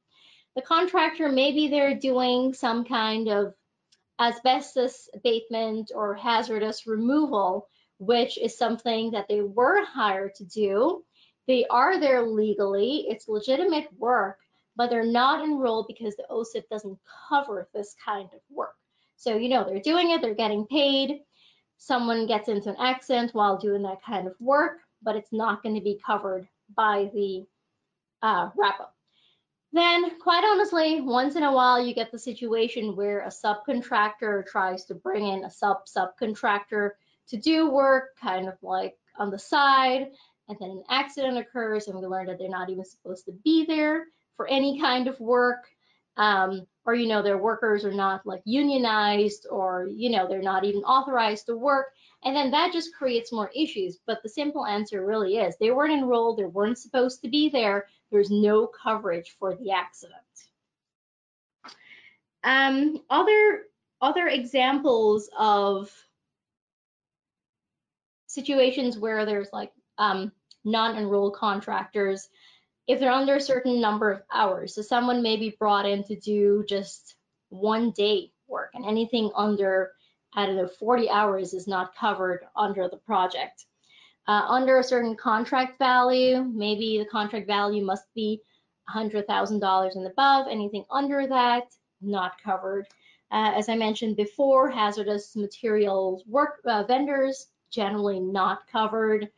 The 0.55 0.63
contractor, 0.63 1.31
may 1.31 1.51
be 1.51 1.67
there 1.67 1.93
doing 1.93 2.55
some 2.55 2.85
kind 2.85 3.27
of 3.27 3.53
asbestos 4.19 5.09
abatement 5.13 5.91
or 5.93 6.15
hazardous 6.15 6.87
removal, 6.87 7.69
which 7.99 8.39
is 8.39 8.57
something 8.57 9.11
that 9.11 9.27
they 9.27 9.41
were 9.41 9.85
hired 9.85 10.33
to 10.37 10.43
do. 10.43 11.03
They 11.47 11.65
are 11.69 11.99
there 11.99 12.23
legally, 12.23 13.05
it's 13.07 13.27
legitimate 13.27 13.89
work, 13.97 14.39
but 14.75 14.89
they're 14.89 15.05
not 15.05 15.43
enrolled 15.43 15.87
because 15.87 16.15
the 16.15 16.25
OCIP 16.29 16.67
doesn't 16.69 16.99
cover 17.29 17.67
this 17.73 17.95
kind 18.03 18.29
of 18.33 18.39
work. 18.49 18.75
So, 19.15 19.37
you 19.37 19.49
know, 19.49 19.63
they're 19.63 19.79
doing 19.79 20.11
it, 20.11 20.21
they're 20.21 20.33
getting 20.33 20.65
paid. 20.65 21.21
Someone 21.77 22.25
gets 22.25 22.49
into 22.49 22.69
an 22.69 22.75
accident 22.79 23.33
while 23.33 23.57
doing 23.57 23.83
that 23.83 24.03
kind 24.03 24.27
of 24.27 24.35
work, 24.39 24.79
but 25.01 25.15
it's 25.15 25.31
not 25.31 25.61
going 25.61 25.75
to 25.75 25.81
be 25.81 25.99
covered 26.05 26.47
by 26.75 27.09
the 27.13 27.45
uh, 28.21 28.49
wrap 28.57 28.79
up. 28.79 28.95
Then, 29.71 30.19
quite 30.19 30.43
honestly, 30.43 31.01
once 31.01 31.35
in 31.35 31.43
a 31.43 31.51
while, 31.51 31.85
you 31.85 31.93
get 31.93 32.11
the 32.11 32.19
situation 32.19 32.95
where 32.95 33.21
a 33.21 33.27
subcontractor 33.27 34.45
tries 34.47 34.85
to 34.85 34.95
bring 34.95 35.27
in 35.27 35.43
a 35.43 35.51
sub 35.51 35.85
subcontractor 35.85 36.91
to 37.27 37.37
do 37.37 37.69
work, 37.69 38.15
kind 38.21 38.47
of 38.47 38.55
like 38.61 38.97
on 39.17 39.31
the 39.31 39.39
side, 39.39 40.11
and 40.47 40.57
then 40.59 40.69
an 40.69 40.83
accident 40.89 41.37
occurs, 41.37 41.87
and 41.87 41.99
we 41.99 42.05
learn 42.05 42.27
that 42.27 42.37
they're 42.37 42.49
not 42.49 42.69
even 42.69 42.85
supposed 42.85 43.25
to 43.25 43.31
be 43.43 43.65
there 43.65 44.05
for 44.37 44.47
any 44.47 44.79
kind 44.79 45.07
of 45.07 45.19
work. 45.19 45.65
Um, 46.17 46.65
or 46.85 46.93
you 46.93 47.07
know 47.07 47.21
their 47.21 47.37
workers 47.37 47.83
are 47.83 47.91
not 47.91 48.25
like 48.25 48.41
unionized 48.45 49.47
or 49.51 49.89
you 49.91 50.09
know 50.09 50.29
they're 50.29 50.41
not 50.41 50.63
even 50.63 50.81
authorized 50.83 51.47
to 51.47 51.57
work 51.57 51.87
and 52.23 52.33
then 52.33 52.51
that 52.51 52.71
just 52.71 52.95
creates 52.95 53.33
more 53.33 53.51
issues 53.53 53.99
but 54.07 54.23
the 54.23 54.29
simple 54.29 54.65
answer 54.65 55.05
really 55.05 55.37
is 55.37 55.57
they 55.57 55.71
weren't 55.71 55.91
enrolled 55.91 56.37
they 56.37 56.45
weren't 56.45 56.77
supposed 56.77 57.21
to 57.21 57.27
be 57.27 57.49
there 57.49 57.87
there's 58.11 58.31
no 58.31 58.67
coverage 58.67 59.35
for 59.39 59.55
the 59.55 59.71
accident. 59.71 60.21
Um, 62.43 63.01
other, 63.09 63.63
other 64.01 64.27
examples 64.27 65.29
of 65.37 65.91
situations 68.27 68.97
where 68.97 69.25
there's 69.25 69.49
like 69.51 69.71
um, 69.97 70.31
non-enrolled 70.63 71.35
contractors, 71.35 72.29
if 72.87 72.99
they're 72.99 73.11
under 73.11 73.35
a 73.35 73.41
certain 73.41 73.81
number 73.81 74.11
of 74.11 74.21
hours, 74.33 74.75
so 74.75 74.81
someone 74.81 75.21
may 75.21 75.37
be 75.37 75.55
brought 75.57 75.85
in 75.85 76.03
to 76.03 76.15
do 76.15 76.63
just 76.67 77.15
one 77.49 77.91
day 77.91 78.31
work 78.47 78.71
and 78.73 78.85
anything 78.85 79.31
under, 79.35 79.91
I 80.33 80.45
don't 80.45 80.55
know, 80.55 80.67
40 80.67 81.09
hours 81.09 81.53
is 81.53 81.67
not 81.67 81.95
covered 81.95 82.41
under 82.55 82.87
the 82.87 82.97
project 82.97 83.65
uh, 84.27 84.45
under 84.47 84.79
a 84.79 84.83
certain 84.83 85.15
contract 85.15 85.77
value. 85.79 86.43
Maybe 86.43 86.97
the 86.97 87.05
contract 87.05 87.47
value 87.47 87.83
must 87.83 88.05
be 88.13 88.41
$100,000 88.93 89.95
and 89.95 90.07
above. 90.07 90.47
Anything 90.49 90.85
under 90.91 91.27
that, 91.27 91.63
not 92.01 92.41
covered. 92.43 92.87
Uh, 93.31 93.51
as 93.55 93.69
I 93.69 93.75
mentioned 93.75 94.15
before, 94.17 94.69
hazardous 94.69 95.35
materials 95.35 96.23
work 96.27 96.59
uh, 96.65 96.83
vendors 96.83 97.47
generally 97.71 98.19
not 98.19 98.67
covered, 98.71 99.29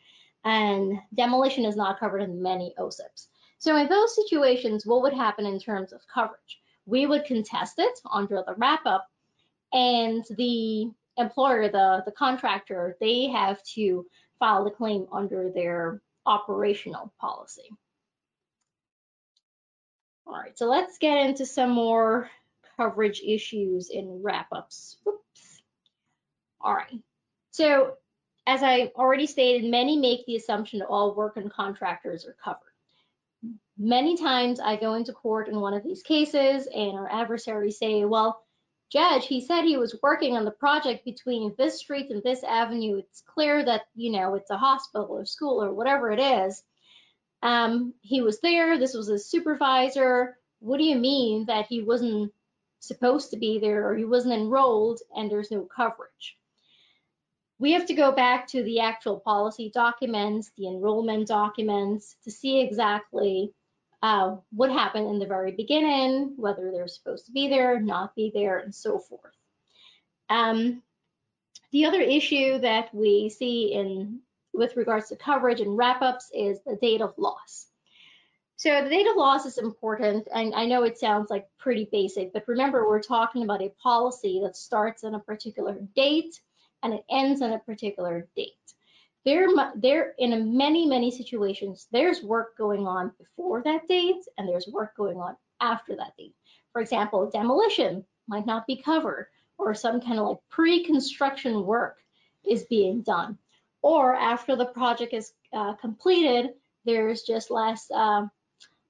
and 0.43 0.99
demolition 1.15 1.65
is 1.65 1.75
not 1.75 1.99
covered 1.99 2.21
in 2.21 2.41
many 2.41 2.73
OCIPs. 2.79 3.27
So 3.59 3.75
in 3.75 3.89
those 3.89 4.15
situations, 4.15 4.85
what 4.85 5.01
would 5.01 5.13
happen 5.13 5.45
in 5.45 5.59
terms 5.59 5.91
of 5.91 6.07
coverage? 6.13 6.61
We 6.85 7.05
would 7.05 7.25
contest 7.25 7.75
it 7.79 7.99
under 8.11 8.43
the 8.45 8.55
wrap-up, 8.55 9.07
and 9.73 10.23
the 10.37 10.91
employer, 11.17 11.69
the, 11.69 12.03
the 12.05 12.11
contractor, 12.11 12.95
they 13.01 13.27
have 13.27 13.61
to 13.75 14.05
file 14.39 14.63
the 14.63 14.71
claim 14.71 15.07
under 15.11 15.51
their 15.51 16.01
operational 16.25 17.13
policy. 17.19 17.69
All 20.25 20.33
right, 20.33 20.57
so 20.57 20.67
let's 20.67 20.97
get 20.97 21.25
into 21.25 21.45
some 21.45 21.71
more 21.71 22.29
coverage 22.77 23.21
issues 23.25 23.89
in 23.89 24.21
wrap-ups. 24.21 24.97
All 26.61 26.73
right, 26.73 26.99
so 27.51 27.93
as 28.47 28.63
I 28.63 28.93
already 28.95 29.27
stated, 29.27 29.69
many 29.69 29.97
make 29.97 30.25
the 30.25 30.37
assumption 30.37 30.79
that 30.79 30.87
all 30.87 31.13
work 31.13 31.35
and 31.35 31.51
contractors 31.51 32.25
are 32.25 32.37
covered. 32.41 32.61
Many 33.77 34.17
times 34.17 34.61
I 34.61 34.77
go 34.77 34.93
into 34.93 35.11
court 35.11 35.49
in 35.49 35.59
one 35.59 35.73
of 35.73 35.83
these 35.83 36.01
cases 36.01 36.65
and 36.73 36.97
our 36.97 37.11
adversaries 37.11 37.77
say, 37.77 38.05
well, 38.05 38.41
judge, 38.89 39.27
he 39.27 39.41
said 39.41 39.63
he 39.63 39.75
was 39.75 39.99
working 40.01 40.37
on 40.37 40.45
the 40.45 40.51
project 40.51 41.03
between 41.03 41.53
this 41.57 41.77
street 41.77 42.09
and 42.09 42.23
this 42.23 42.41
avenue. 42.43 42.97
It's 42.99 43.21
clear 43.21 43.65
that, 43.65 43.81
you 43.95 44.13
know, 44.13 44.35
it's 44.35 44.49
a 44.49 44.57
hospital 44.57 45.07
or 45.09 45.25
school 45.25 45.61
or 45.61 45.73
whatever 45.73 46.09
it 46.09 46.19
is. 46.19 46.63
Um, 47.43 47.93
he 48.01 48.21
was 48.21 48.39
there. 48.39 48.79
This 48.79 48.93
was 48.93 49.09
a 49.09 49.19
supervisor. 49.19 50.37
What 50.59 50.77
do 50.77 50.85
you 50.85 50.95
mean 50.95 51.47
that 51.47 51.67
he 51.67 51.83
wasn't 51.83 52.31
supposed 52.79 53.31
to 53.31 53.37
be 53.37 53.59
there 53.59 53.89
or 53.89 53.95
he 53.97 54.05
wasn't 54.05 54.35
enrolled 54.35 55.01
and 55.15 55.29
there's 55.29 55.51
no 55.51 55.63
coverage? 55.63 56.37
We 57.59 57.71
have 57.71 57.87
to 57.87 57.93
go 57.93 58.11
back 58.11 58.47
to 58.49 58.63
the 58.63 58.81
actual 58.81 59.19
policy 59.19 59.71
documents, 59.73 60.51
the 60.57 60.67
enrollment 60.67 61.27
documents 61.27 62.15
to 62.23 62.31
see 62.31 62.61
exactly 62.61 63.53
uh, 64.03 64.35
what 64.51 64.71
happened 64.71 65.07
in 65.07 65.19
the 65.19 65.25
very 65.25 65.51
beginning, 65.51 66.33
whether 66.37 66.71
they're 66.71 66.87
supposed 66.87 67.25
to 67.25 67.31
be 67.31 67.47
there, 67.47 67.79
not 67.79 68.15
be 68.15 68.31
there, 68.33 68.59
and 68.59 68.73
so 68.73 68.99
forth. 68.99 69.33
Um, 70.29 70.83
the 71.71 71.85
other 71.85 72.01
issue 72.01 72.59
that 72.59 72.93
we 72.93 73.29
see 73.29 73.73
in 73.73 74.19
with 74.53 74.75
regards 74.75 75.09
to 75.09 75.15
coverage 75.15 75.61
and 75.61 75.77
wrap-ups 75.77 76.31
is 76.33 76.59
the 76.65 76.75
date 76.75 77.01
of 77.01 77.13
loss. 77.17 77.67
So 78.55 78.83
the 78.83 78.89
date 78.89 79.07
of 79.07 79.15
loss 79.15 79.45
is 79.45 79.57
important, 79.57 80.27
and 80.33 80.53
I 80.55 80.65
know 80.65 80.83
it 80.83 80.97
sounds 80.97 81.29
like 81.29 81.47
pretty 81.59 81.87
basic, 81.91 82.33
but 82.33 82.47
remember 82.47 82.87
we're 82.87 83.01
talking 83.01 83.43
about 83.43 83.61
a 83.61 83.73
policy 83.81 84.41
that 84.43 84.55
starts 84.55 85.03
on 85.03 85.13
a 85.13 85.19
particular 85.19 85.77
date 85.95 86.39
and 86.83 86.93
it 86.93 87.03
ends 87.09 87.41
on 87.41 87.53
a 87.53 87.59
particular 87.59 88.27
date. 88.35 88.53
There, 89.25 89.47
there 89.75 90.13
in 90.17 90.57
many, 90.57 90.85
many 90.85 91.11
situations, 91.11 91.87
there's 91.91 92.23
work 92.23 92.57
going 92.57 92.87
on 92.87 93.11
before 93.17 93.61
that 93.63 93.87
date 93.87 94.23
and 94.37 94.47
there's 94.47 94.67
work 94.67 94.95
going 94.95 95.17
on 95.17 95.35
after 95.59 95.95
that 95.97 96.15
date. 96.17 96.33
For 96.71 96.81
example, 96.81 97.29
demolition 97.29 98.05
might 98.27 98.45
not 98.45 98.67
be 98.67 98.81
covered 98.81 99.27
or 99.57 99.73
some 99.73 99.99
kind 99.99 100.19
of 100.19 100.27
like 100.27 100.37
pre-construction 100.49 101.65
work 101.65 101.97
is 102.47 102.63
being 102.65 103.01
done. 103.01 103.37
Or 103.81 104.15
after 104.15 104.55
the 104.55 104.67
project 104.67 105.13
is 105.13 105.33
uh, 105.53 105.73
completed, 105.75 106.51
there's 106.85 107.23
just 107.23 107.51
less 107.51 107.89
uh, 107.93 108.25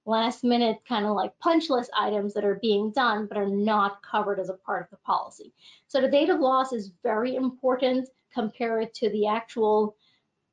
last 0.08 0.44
minute 0.44 0.78
kind 0.88 1.06
of 1.06 1.16
like 1.16 1.38
punch 1.40 1.70
list 1.70 1.92
items 1.98 2.34
that 2.34 2.46
are 2.46 2.60
being 2.62 2.92
done 2.92 3.28
but 3.28 3.38
are 3.38 3.50
not 3.50 4.02
covered 4.02 4.40
as 4.40 4.50
a 4.50 4.54
part 4.54 4.84
of 4.84 4.90
the 4.90 4.98
policy. 4.98 5.54
So 5.88 6.02
the 6.02 6.10
date 6.10 6.30
of 6.30 6.40
loss 6.40 6.72
is 6.74 6.92
very 7.04 7.36
important 7.36 8.08
compared 8.34 8.94
to 8.96 9.10
the 9.10 9.28
actual 9.28 9.96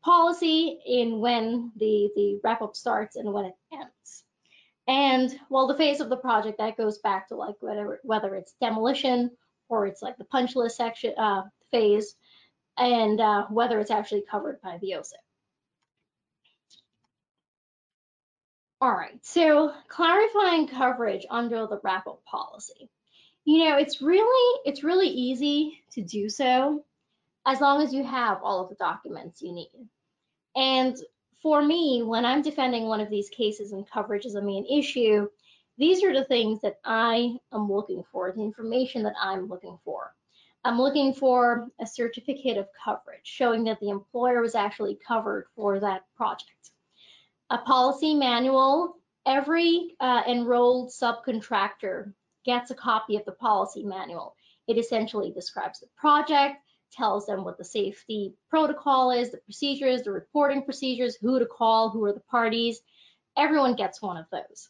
policy 0.03 0.81
in 0.87 1.21
when 1.21 1.73
the, 1.77 2.11
the 2.17 2.41
wrap 2.43 2.63
up 2.63 2.77
starts 2.77 3.17
and 3.17 3.33
when 3.33 3.47
it 3.47 3.55
ends. 3.73 4.25
And 4.87 5.39
well, 5.49 5.67
the 5.67 5.77
phase 5.77 6.01
of 6.01 6.11
the 6.11 6.17
project 6.17 6.59
that 6.59 6.77
goes 6.77 6.99
back 6.99 7.29
to 7.29 7.37
like 7.37 7.55
whether 7.61 8.01
whether 8.03 8.35
it's 8.35 8.55
demolition 8.61 9.31
or 9.71 9.87
it's 9.87 10.03
like 10.03 10.19
the 10.19 10.25
punch 10.25 10.57
list 10.57 10.77
section 10.77 11.15
uh, 11.17 11.45
phase, 11.71 12.17
and 12.77 13.19
uh, 13.21 13.47
whether 13.49 13.81
it's 13.81 13.91
actually 13.91 14.25
covered 14.31 14.61
by 14.61 14.77
the 14.83 14.91
OCIP. 14.91 15.15
All 18.85 18.93
right, 18.93 19.19
so 19.23 19.73
clarifying 19.89 20.69
coverage 20.69 21.25
under 21.31 21.67
the 21.67 21.81
wrap-up 21.83 22.23
policy. 22.27 22.91
You 23.47 23.65
know, 23.65 23.79
it's 23.79 24.03
really 24.03 24.61
it's 24.67 24.85
really 24.85 25.09
easy 25.09 25.81
to 25.93 26.03
do 26.03 26.29
so 26.29 26.85
as 27.47 27.63
long 27.63 27.81
as 27.81 27.95
you 27.95 28.05
have 28.05 28.43
all 28.43 28.63
of 28.63 28.69
the 28.69 28.75
documents 28.75 29.41
you 29.41 29.53
need. 29.53 29.89
And 30.55 30.99
for 31.41 31.63
me, 31.63 32.03
when 32.03 32.27
I'm 32.27 32.43
defending 32.43 32.85
one 32.85 33.01
of 33.01 33.09
these 33.09 33.31
cases 33.31 33.73
and 33.73 33.91
coverage 33.91 34.27
is 34.27 34.35
a 34.35 34.43
main 34.43 34.67
issue, 34.67 35.31
these 35.79 36.05
are 36.05 36.13
the 36.13 36.27
things 36.27 36.61
that 36.61 36.79
I 36.85 37.39
am 37.55 37.73
looking 37.73 38.05
for, 38.13 38.33
the 38.33 38.43
information 38.43 39.03
that 39.05 39.17
I'm 39.19 39.49
looking 39.49 39.79
for. 39.83 40.13
I'm 40.63 40.79
looking 40.79 41.15
for 41.15 41.69
a 41.81 41.87
certificate 41.87 42.59
of 42.59 42.69
coverage 42.85 43.21
showing 43.25 43.65
that 43.65 43.81
the 43.81 43.89
employer 43.89 44.43
was 44.43 44.55
actually 44.55 44.99
covered 45.09 45.47
for 45.57 45.81
that 45.81 46.03
project 46.15 46.73
a 47.51 47.59
policy 47.59 48.15
manual. 48.15 48.97
Every 49.27 49.97
uh, 50.01 50.23
enrolled 50.29 50.91
subcontractor 50.91 52.13
gets 52.45 52.71
a 52.71 52.75
copy 52.75 53.17
of 53.17 53.25
the 53.25 53.33
policy 53.33 53.83
manual. 53.83 54.37
It 54.67 54.79
essentially 54.79 55.31
describes 55.31 55.81
the 55.81 55.89
project, 55.97 56.57
tells 56.93 57.27
them 57.27 57.45
what 57.45 57.59
the 57.59 57.65
safety 57.65 58.35
protocol 58.49 59.11
is, 59.11 59.31
the 59.31 59.39
procedures, 59.39 60.03
the 60.03 60.13
reporting 60.13 60.63
procedures, 60.63 61.17
who 61.17 61.39
to 61.39 61.47
call, 61.47 61.91
who 61.91 62.05
are 62.05 62.13
the 62.13 62.21
parties. 62.21 62.81
Everyone 63.37 63.75
gets 63.75 64.01
one 64.01 64.17
of 64.17 64.27
those. 64.31 64.69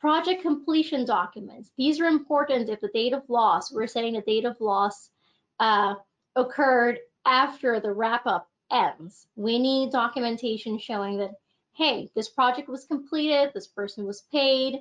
Project 0.00 0.42
completion 0.42 1.04
documents. 1.04 1.70
These 1.76 2.00
are 2.00 2.06
important 2.06 2.68
if 2.68 2.80
the 2.80 2.88
date 2.88 3.12
of 3.12 3.28
loss, 3.28 3.72
we're 3.72 3.88
saying 3.88 4.14
the 4.14 4.20
date 4.22 4.44
of 4.44 4.60
loss 4.60 5.10
uh, 5.58 5.94
occurred 6.36 6.98
after 7.26 7.80
the 7.80 7.92
wrap 7.92 8.26
up 8.26 8.48
ends. 8.70 9.26
We 9.34 9.58
need 9.58 9.90
documentation 9.90 10.78
showing 10.78 11.18
that 11.18 11.32
hey, 11.78 12.10
this 12.16 12.28
project 12.28 12.68
was 12.68 12.84
completed, 12.86 13.52
this 13.54 13.68
person 13.68 14.04
was 14.04 14.22
paid, 14.32 14.80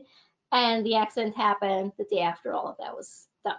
and 0.52 0.84
the 0.84 0.96
accident 0.96 1.38
happened 1.38 1.92
the 1.98 2.06
day 2.06 2.22
after 2.22 2.54
all 2.54 2.68
of 2.68 2.78
that 2.80 2.96
was 2.96 3.28
done. 3.46 3.56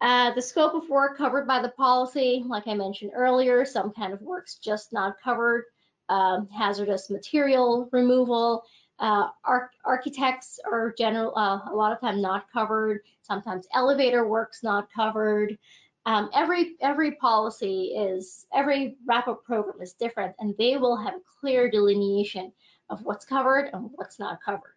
Uh, 0.00 0.32
the 0.32 0.40
scope 0.40 0.74
of 0.74 0.88
work 0.88 1.18
covered 1.18 1.46
by 1.46 1.60
the 1.60 1.68
policy, 1.68 2.42
like 2.46 2.66
I 2.66 2.72
mentioned 2.72 3.12
earlier, 3.14 3.66
some 3.66 3.92
kind 3.92 4.14
of 4.14 4.22
work's 4.22 4.56
just 4.56 4.90
not 4.90 5.20
covered. 5.22 5.64
Um, 6.08 6.48
hazardous 6.48 7.10
material 7.10 7.88
removal. 7.92 8.64
Uh, 8.98 9.28
arch 9.44 9.72
architects 9.84 10.58
are 10.70 10.94
general, 10.98 11.36
uh, 11.36 11.60
a 11.70 11.74
lot 11.74 11.92
of 11.92 12.00
time 12.00 12.20
not 12.20 12.50
covered. 12.52 13.02
Sometimes 13.22 13.66
elevator 13.74 14.26
work's 14.26 14.62
not 14.62 14.88
covered. 14.92 15.56
Um, 16.06 16.30
every 16.34 16.76
every 16.80 17.12
policy 17.12 17.94
is 17.96 18.46
every 18.54 18.96
wrap-up 19.06 19.44
program 19.44 19.82
is 19.82 19.92
different, 19.92 20.34
and 20.38 20.54
they 20.58 20.76
will 20.76 20.96
have 20.96 21.14
a 21.14 21.40
clear 21.40 21.70
delineation 21.70 22.52
of 22.88 23.02
what's 23.02 23.24
covered 23.24 23.70
and 23.72 23.90
what's 23.94 24.18
not 24.18 24.42
covered. 24.42 24.74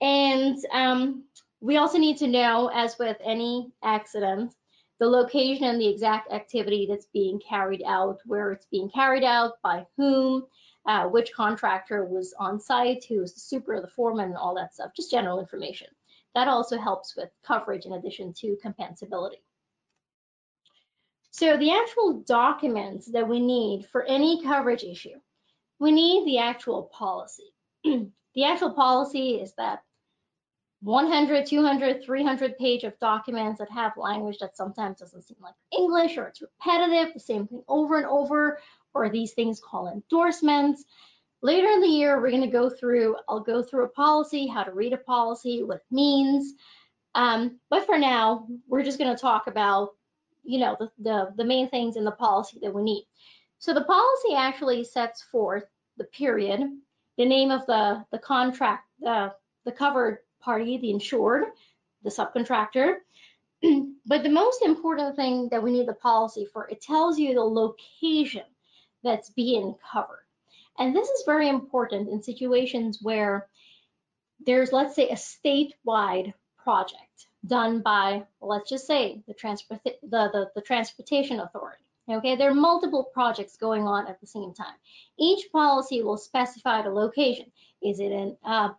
And 0.00 0.58
um, 0.72 1.24
we 1.60 1.76
also 1.76 1.98
need 1.98 2.16
to 2.18 2.26
know, 2.26 2.70
as 2.74 2.98
with 2.98 3.16
any 3.22 3.70
accident, 3.84 4.54
the 4.98 5.06
location 5.06 5.64
and 5.64 5.80
the 5.80 5.88
exact 5.88 6.32
activity 6.32 6.86
that's 6.88 7.06
being 7.12 7.40
carried 7.46 7.82
out, 7.86 8.18
where 8.24 8.52
it's 8.52 8.66
being 8.66 8.90
carried 8.90 9.24
out, 9.24 9.60
by 9.62 9.86
whom, 9.96 10.46
uh, 10.86 11.04
which 11.04 11.32
contractor 11.32 12.04
was 12.04 12.34
on 12.38 12.58
site, 12.58 13.04
who 13.04 13.20
was 13.20 13.34
the 13.34 13.40
super, 13.40 13.80
the 13.80 13.86
foreman, 13.88 14.30
and 14.30 14.36
all 14.36 14.54
that 14.54 14.74
stuff, 14.74 14.90
just 14.96 15.10
general 15.10 15.40
information. 15.40 15.88
That 16.34 16.48
also 16.48 16.78
helps 16.78 17.16
with 17.16 17.28
coverage 17.44 17.84
in 17.84 17.92
addition 17.92 18.32
to 18.34 18.56
compensability. 18.64 19.42
So 21.32 21.56
the 21.56 21.72
actual 21.72 22.20
documents 22.26 23.10
that 23.12 23.26
we 23.26 23.40
need 23.40 23.86
for 23.86 24.04
any 24.04 24.42
coverage 24.42 24.84
issue, 24.84 25.18
we 25.80 25.90
need 25.90 26.26
the 26.26 26.38
actual 26.38 26.84
policy. 26.92 27.54
the 27.84 28.44
actual 28.44 28.72
policy 28.74 29.40
is 29.40 29.54
that 29.56 29.82
100, 30.82 31.46
200, 31.46 32.04
300 32.04 32.58
page 32.58 32.84
of 32.84 32.98
documents 32.98 33.60
that 33.60 33.70
have 33.70 33.96
language 33.96 34.38
that 34.40 34.58
sometimes 34.58 34.98
doesn't 34.98 35.22
seem 35.22 35.38
like 35.40 35.54
English 35.72 36.18
or 36.18 36.26
it's 36.26 36.42
repetitive, 36.42 37.14
the 37.14 37.20
same 37.20 37.46
thing 37.46 37.62
over 37.66 37.96
and 37.96 38.06
over, 38.06 38.58
or 38.92 39.08
these 39.08 39.32
things 39.32 39.58
called 39.58 39.90
endorsements. 39.90 40.84
Later 41.40 41.68
in 41.68 41.80
the 41.80 41.88
year, 41.88 42.20
we're 42.20 42.30
going 42.30 42.42
to 42.42 42.48
go 42.48 42.68
through, 42.68 43.16
I'll 43.26 43.40
go 43.40 43.62
through 43.62 43.84
a 43.84 43.88
policy, 43.88 44.46
how 44.46 44.64
to 44.64 44.72
read 44.72 44.92
a 44.92 44.98
policy, 44.98 45.62
what 45.62 45.78
it 45.78 45.82
means. 45.90 46.52
Um, 47.14 47.58
but 47.70 47.86
for 47.86 47.98
now, 47.98 48.46
we're 48.68 48.84
just 48.84 48.98
going 48.98 49.14
to 49.14 49.20
talk 49.20 49.46
about 49.46 49.90
you 50.44 50.58
know, 50.58 50.76
the, 50.78 50.90
the, 50.98 51.32
the 51.36 51.44
main 51.44 51.68
things 51.68 51.96
in 51.96 52.04
the 52.04 52.10
policy 52.10 52.58
that 52.62 52.74
we 52.74 52.82
need. 52.82 53.06
So 53.58 53.72
the 53.72 53.84
policy 53.84 54.34
actually 54.36 54.84
sets 54.84 55.22
forth 55.22 55.64
the 55.96 56.04
period, 56.04 56.60
the 57.16 57.24
name 57.24 57.50
of 57.50 57.64
the, 57.66 58.04
the 58.10 58.18
contract, 58.18 58.88
the, 59.00 59.32
the 59.64 59.72
covered 59.72 60.18
party, 60.40 60.78
the 60.78 60.90
insured, 60.90 61.44
the 62.02 62.10
subcontractor. 62.10 62.96
but 64.06 64.22
the 64.22 64.28
most 64.28 64.62
important 64.62 65.14
thing 65.14 65.48
that 65.50 65.62
we 65.62 65.72
need 65.72 65.86
the 65.86 65.94
policy 65.94 66.46
for, 66.52 66.68
it 66.68 66.80
tells 66.80 67.18
you 67.18 67.34
the 67.34 67.40
location 67.40 68.42
that's 69.04 69.30
being 69.30 69.74
covered. 69.92 70.24
And 70.78 70.96
this 70.96 71.08
is 71.08 71.22
very 71.26 71.48
important 71.48 72.08
in 72.08 72.22
situations 72.22 72.98
where 73.02 73.46
there's, 74.44 74.72
let's 74.72 74.96
say, 74.96 75.08
a 75.10 75.14
statewide 75.14 76.32
project 76.56 77.28
done 77.46 77.80
by, 77.80 78.24
let's 78.40 78.70
just 78.70 78.86
say, 78.86 79.22
the, 79.26 79.34
transport 79.34 79.80
the, 79.84 79.94
the, 80.02 80.50
the 80.54 80.62
transportation 80.62 81.40
authority. 81.40 81.82
Okay, 82.08 82.34
there 82.36 82.50
are 82.50 82.54
multiple 82.54 83.04
projects 83.04 83.56
going 83.56 83.86
on 83.86 84.08
at 84.08 84.20
the 84.20 84.26
same 84.26 84.52
time. 84.52 84.74
Each 85.18 85.50
policy 85.52 86.02
will 86.02 86.16
specify 86.16 86.82
the 86.82 86.90
location. 86.90 87.46
Is 87.80 88.00
it 88.00 88.10
in 88.10 88.36
uh, 88.44 88.70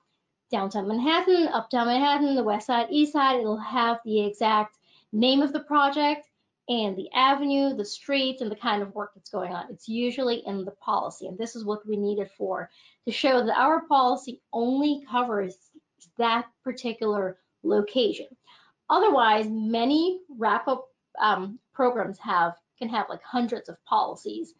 downtown 0.52 0.88
Manhattan, 0.88 1.48
uptown 1.48 1.88
Manhattan, 1.88 2.36
the 2.36 2.44
west 2.44 2.68
side, 2.68 2.88
east 2.90 3.14
side? 3.14 3.40
It'll 3.40 3.58
have 3.58 4.00
the 4.04 4.26
exact 4.26 4.78
name 5.14 5.42
of 5.42 5.54
the 5.54 5.62
project 5.62 6.28
and 6.70 6.96
the 6.96 7.10
avenue, 7.14 7.74
the 7.74 7.86
street, 7.86 8.42
and 8.42 8.52
the 8.52 8.56
kind 8.56 8.82
of 8.82 8.94
work 8.94 9.12
that's 9.16 9.30
going 9.30 9.54
on. 9.54 9.66
It's 9.70 9.88
usually 9.88 10.46
in 10.46 10.66
the 10.66 10.72
policy, 10.72 11.28
and 11.28 11.38
this 11.38 11.56
is 11.56 11.66
what 11.66 11.88
we 11.88 11.98
need 11.98 12.20
it 12.20 12.32
for, 12.38 12.70
to 13.06 13.12
show 13.12 13.46
that 13.46 13.58
our 13.58 13.82
policy 13.88 14.42
only 14.52 15.04
covers 15.10 15.58
that 16.18 16.46
particular 16.64 17.38
location. 17.64 18.28
Otherwise, 18.90 19.48
many 19.50 20.20
wrap-up 20.30 20.88
um, 21.20 21.60
programs 21.74 22.20
have 22.20 22.54
can 22.80 22.90
have 22.90 23.10
like 23.10 23.24
hundreds 23.24 23.70
of 23.70 23.84
policies. 23.86 24.54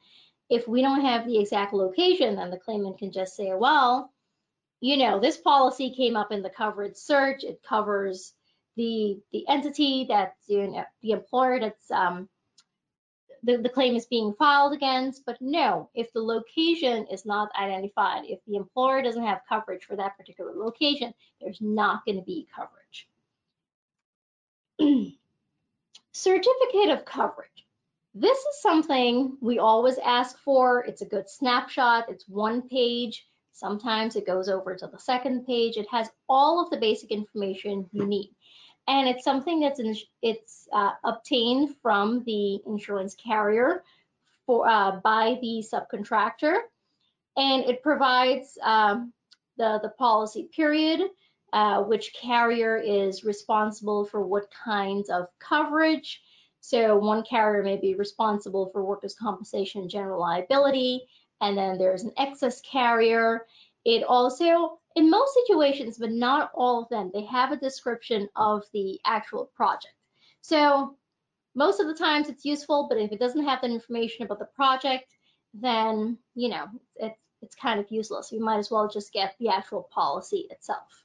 If 0.50 0.68
we 0.68 0.82
don't 0.82 1.02
have 1.02 1.26
the 1.26 1.40
exact 1.40 1.74
location, 1.74 2.36
then 2.36 2.52
the 2.52 2.60
claimant 2.60 3.00
can 3.00 3.12
just 3.12 3.36
say, 3.36 3.52
well, 3.54 4.12
you 4.82 4.98
know, 4.98 5.20
this 5.20 5.38
policy 5.38 5.94
came 5.96 6.16
up 6.16 6.32
in 6.32 6.42
the 6.42 6.50
coverage 6.50 6.96
search. 6.96 7.44
It 7.44 7.62
covers 7.64 8.34
the 8.76 9.20
the 9.32 9.48
entity 9.48 10.06
that's 10.10 10.38
you 10.48 10.68
know, 10.68 10.84
the 11.02 11.12
employer 11.12 11.60
that's 11.60 11.90
um, 11.92 12.30
the, 13.44 13.58
the 13.58 13.70
claim 13.70 13.96
is 13.96 14.06
being 14.06 14.34
filed 14.34 14.74
against. 14.74 15.26
But 15.26 15.38
no, 15.42 15.90
if 15.94 16.12
the 16.14 16.22
location 16.22 17.08
is 17.12 17.26
not 17.26 17.50
identified, 17.60 18.26
if 18.26 18.40
the 18.48 18.56
employer 18.56 19.02
doesn't 19.02 19.24
have 19.24 19.42
coverage 19.48 19.86
for 19.86 19.96
that 19.96 20.18
particular 20.18 20.54
location, 20.56 21.14
there's 21.42 21.62
not 21.62 22.06
going 22.06 22.18
to 22.18 22.24
be 22.24 22.48
coverage. 22.56 22.83
Certificate 26.12 26.90
of 26.90 27.06
coverage. 27.06 27.50
This 28.14 28.38
is 28.38 28.62
something 28.62 29.38
we 29.42 29.60
always 29.60 29.98
ask 29.98 30.38
for. 30.40 30.86
It's 30.86 31.02
a 31.02 31.08
good 31.08 31.30
snapshot. 31.30 32.06
It's 32.10 32.28
one 32.28 32.62
page. 32.70 33.26
Sometimes 33.52 34.16
it 34.16 34.28
goes 34.28 34.50
over 34.50 34.76
to 34.76 34.88
the 34.88 35.00
second 35.00 35.46
page. 35.46 35.78
It 35.78 35.88
has 35.90 36.10
all 36.30 36.64
of 36.64 36.70
the 36.70 36.78
basic 36.78 37.12
information 37.12 37.90
you 37.92 38.06
need. 38.06 38.32
And 38.88 39.08
it's 39.08 39.24
something 39.24 39.60
that's 39.60 39.80
in, 39.80 39.96
it's 40.22 40.68
uh, 40.74 40.92
obtained 41.04 41.76
from 41.82 42.24
the 42.26 42.60
insurance 42.66 43.16
carrier 43.16 43.84
for 44.46 44.68
uh, 44.68 45.00
by 45.04 45.38
the 45.42 45.64
subcontractor, 45.64 46.60
and 47.38 47.64
it 47.64 47.82
provides 47.82 48.58
um, 48.62 49.14
the 49.58 49.80
the 49.82 49.90
policy 49.90 50.50
period, 50.54 51.02
uh, 51.54 51.84
which 51.84 52.14
carrier 52.14 52.78
is 52.78 53.24
responsible 53.24 54.04
for 54.06 54.26
what 54.26 54.52
kinds 54.52 55.10
of 55.10 55.28
coverage. 55.40 56.22
So 56.62 56.98
one 56.98 57.24
carrier 57.24 57.62
may 57.62 57.78
be 57.78 57.94
responsible 57.94 58.70
for 58.72 58.84
workers' 58.84 59.14
compensation 59.14 59.88
general 59.88 60.20
liability, 60.20 61.08
and 61.42 61.56
then 61.56 61.78
there's 61.78 62.04
an 62.04 62.14
excess 62.18 62.60
carrier. 62.62 63.46
It 63.86 64.04
also, 64.04 64.80
in 64.96 65.12
most 65.12 65.38
situations, 65.46 66.00
but 66.00 66.12
not 66.12 66.52
all 66.56 66.82
of 66.82 66.90
them, 66.90 67.12
they 67.14 67.26
have 67.26 67.52
a 67.52 67.58
description 67.58 68.28
of 68.36 68.64
the 68.74 69.00
actual 69.06 69.52
project. 69.56 69.94
So 70.42 70.98
most 71.54 71.80
of 71.80 71.86
the 71.86 71.94
times 71.94 72.30
it's 72.30 72.46
useful, 72.46 72.88
but 72.90 72.98
if 72.98 73.12
it 73.12 73.20
doesn't 73.20 73.46
have 73.46 73.62
the 73.62 73.68
information 73.68 74.26
about 74.26 74.40
the 74.40 74.46
project, 74.46 75.14
then, 75.54 76.18
you 76.34 76.50
know, 76.50 76.66
it's, 76.96 77.20
it's 77.44 77.56
kind 77.56 77.80
of 77.80 77.92
useless. 77.92 78.32
You 78.32 78.40
might 78.44 78.58
as 78.58 78.72
well 78.72 78.88
just 78.88 79.14
get 79.14 79.36
the 79.40 79.50
actual 79.50 79.88
policy 79.94 80.48
itself. 80.50 81.04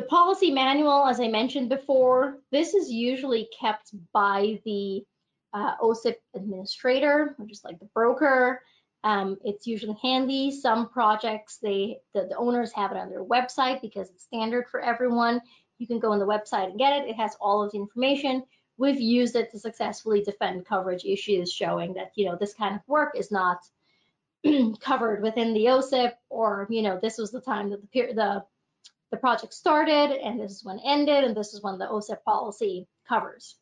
The 0.00 0.06
policy 0.06 0.50
manual, 0.50 1.04
as 1.06 1.20
I 1.20 1.28
mentioned 1.28 1.68
before, 1.68 2.38
this 2.50 2.72
is 2.72 2.90
usually 2.90 3.50
kept 3.60 3.92
by 4.14 4.58
the 4.64 5.04
uh, 5.52 5.76
OCIP 5.76 6.14
administrator, 6.34 7.34
which 7.36 7.52
is 7.52 7.62
like 7.64 7.78
the 7.80 7.90
broker. 7.94 8.62
Um, 9.04 9.36
it's 9.44 9.66
usually 9.66 9.98
handy. 10.02 10.52
Some 10.52 10.88
projects, 10.88 11.58
they 11.58 11.98
the, 12.14 12.22
the, 12.30 12.36
owners 12.38 12.72
have 12.72 12.92
it 12.92 12.96
on 12.96 13.10
their 13.10 13.22
website 13.22 13.82
because 13.82 14.08
it's 14.08 14.22
standard 14.22 14.68
for 14.70 14.80
everyone. 14.80 15.42
You 15.76 15.86
can 15.86 15.98
go 15.98 16.12
on 16.12 16.18
the 16.18 16.26
website 16.26 16.70
and 16.70 16.78
get 16.78 17.02
it. 17.02 17.08
It 17.10 17.16
has 17.16 17.36
all 17.38 17.62
of 17.62 17.70
the 17.72 17.76
information. 17.76 18.42
We've 18.78 18.98
used 18.98 19.36
it 19.36 19.50
to 19.50 19.58
successfully 19.58 20.22
defend 20.22 20.64
coverage 20.64 21.04
issues, 21.04 21.52
showing 21.52 21.92
that 21.92 22.12
you 22.14 22.24
know 22.24 22.38
this 22.40 22.54
kind 22.54 22.74
of 22.74 22.80
work 22.88 23.18
is 23.18 23.30
not 23.30 23.58
covered 24.80 25.22
within 25.22 25.52
the 25.52 25.66
OCIP, 25.66 26.14
or 26.30 26.66
you 26.70 26.80
know 26.80 26.98
this 27.02 27.18
was 27.18 27.30
the 27.32 27.42
time 27.42 27.68
that 27.68 27.82
the 27.92 28.14
the 28.14 28.44
the 29.10 29.16
project 29.16 29.52
started, 29.52 30.12
and 30.12 30.40
this 30.40 30.52
is 30.52 30.64
when 30.64 30.78
it 30.78 30.84
ended, 30.84 31.24
and 31.24 31.36
this 31.36 31.54
is 31.54 31.62
when 31.62 31.78
the 31.78 31.86
OCIP 31.86 32.22
policy 32.24 32.88
covers. 33.08 33.56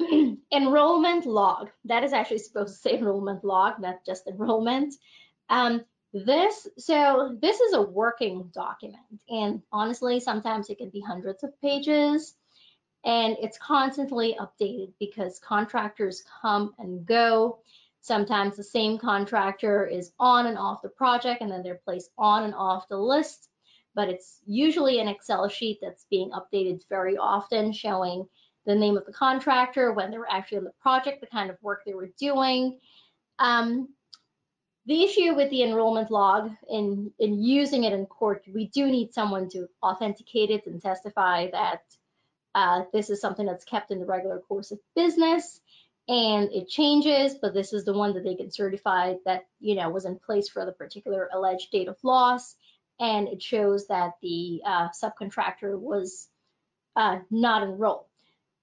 enrollment 0.52 1.26
log. 1.26 1.70
That 1.84 2.04
is 2.04 2.12
actually 2.12 2.38
supposed 2.38 2.74
to 2.74 2.80
say 2.80 2.94
enrollment 2.98 3.44
log, 3.44 3.80
not 3.80 4.04
just 4.04 4.26
enrollment. 4.26 4.94
Um, 5.48 5.84
this, 6.12 6.66
so 6.76 7.36
this 7.40 7.60
is 7.60 7.74
a 7.74 7.82
working 7.82 8.50
document 8.52 9.02
and 9.28 9.62
honestly, 9.70 10.18
sometimes 10.18 10.68
it 10.68 10.78
can 10.78 10.90
be 10.90 11.00
hundreds 11.00 11.44
of 11.44 11.60
pages 11.60 12.34
and 13.04 13.36
it's 13.40 13.58
constantly 13.58 14.36
updated 14.40 14.92
because 14.98 15.38
contractors 15.38 16.24
come 16.42 16.74
and 16.78 17.06
go. 17.06 17.60
Sometimes 18.00 18.56
the 18.56 18.64
same 18.64 18.98
contractor 18.98 19.86
is 19.86 20.12
on 20.18 20.46
and 20.46 20.58
off 20.58 20.82
the 20.82 20.88
project 20.88 21.42
and 21.42 21.50
then 21.50 21.62
they're 21.62 21.80
placed 21.84 22.10
on 22.18 22.42
and 22.42 22.54
off 22.54 22.88
the 22.88 22.98
list, 22.98 23.48
but 23.94 24.08
it's 24.08 24.40
usually 24.46 25.00
an 25.00 25.08
Excel 25.08 25.48
sheet 25.48 25.78
that's 25.82 26.06
being 26.10 26.30
updated 26.30 26.82
very 26.88 27.16
often 27.16 27.72
showing 27.72 28.26
the 28.66 28.74
name 28.74 28.96
of 28.96 29.06
the 29.06 29.12
contractor, 29.12 29.92
when 29.92 30.10
they 30.10 30.18
were 30.18 30.30
actually 30.30 30.58
on 30.58 30.64
the 30.64 30.72
project, 30.82 31.20
the 31.20 31.26
kind 31.26 31.50
of 31.50 31.56
work 31.62 31.82
they 31.84 31.94
were 31.94 32.10
doing. 32.18 32.78
Um, 33.38 33.88
the 34.86 35.02
issue 35.02 35.34
with 35.34 35.50
the 35.50 35.62
enrollment 35.62 36.10
log 36.10 36.50
in, 36.68 37.10
in 37.18 37.42
using 37.42 37.84
it 37.84 37.92
in 37.92 38.06
court, 38.06 38.44
we 38.52 38.66
do 38.68 38.86
need 38.86 39.14
someone 39.14 39.48
to 39.50 39.68
authenticate 39.82 40.50
it 40.50 40.66
and 40.66 40.80
testify 40.80 41.50
that 41.50 41.82
uh, 42.54 42.82
this 42.92 43.10
is 43.10 43.20
something 43.20 43.46
that's 43.46 43.64
kept 43.64 43.90
in 43.90 43.98
the 43.98 44.06
regular 44.06 44.40
course 44.40 44.72
of 44.72 44.78
business 44.96 45.60
and 46.10 46.50
it 46.52 46.68
changes, 46.68 47.36
but 47.40 47.54
this 47.54 47.72
is 47.72 47.84
the 47.84 47.92
one 47.92 48.14
that 48.14 48.24
they 48.24 48.34
can 48.34 48.50
certify 48.50 49.14
that, 49.24 49.46
you 49.60 49.76
know, 49.76 49.90
was 49.90 50.06
in 50.06 50.18
place 50.18 50.48
for 50.48 50.66
the 50.66 50.72
particular 50.72 51.30
alleged 51.32 51.70
date 51.70 51.86
of 51.86 51.96
loss. 52.02 52.56
And 53.00 53.28
it 53.28 53.42
shows 53.42 53.88
that 53.88 54.12
the 54.22 54.60
uh, 54.64 54.88
subcontractor 54.90 55.76
was 55.78 56.28
uh, 56.94 57.20
not 57.30 57.62
enrolled. 57.62 58.04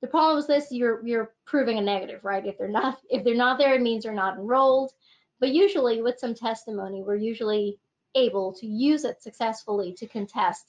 The 0.01 0.07
problem 0.07 0.37
is 0.37 0.45
this, 0.45 0.71
you're, 0.71 1.05
you're 1.05 1.33
proving 1.45 1.79
a 1.79 1.81
negative, 1.81 2.23
right? 2.23 2.45
If 2.45 2.59
they're 2.59 2.67
not, 2.67 2.99
if 3.09 3.23
they're 3.23 3.33
not 3.33 3.57
there, 3.57 3.73
it 3.73 3.81
means 3.81 4.03
they're 4.03 4.13
not 4.13 4.37
enrolled. 4.37 4.91
But 5.39 5.49
usually 5.49 6.03
with 6.03 6.19
some 6.19 6.35
testimony, 6.35 7.01
we're 7.01 7.15
usually 7.15 7.79
able 8.13 8.53
to 8.53 8.67
use 8.67 9.05
it 9.05 9.23
successfully 9.23 9.93
to 9.93 10.07
contest 10.07 10.65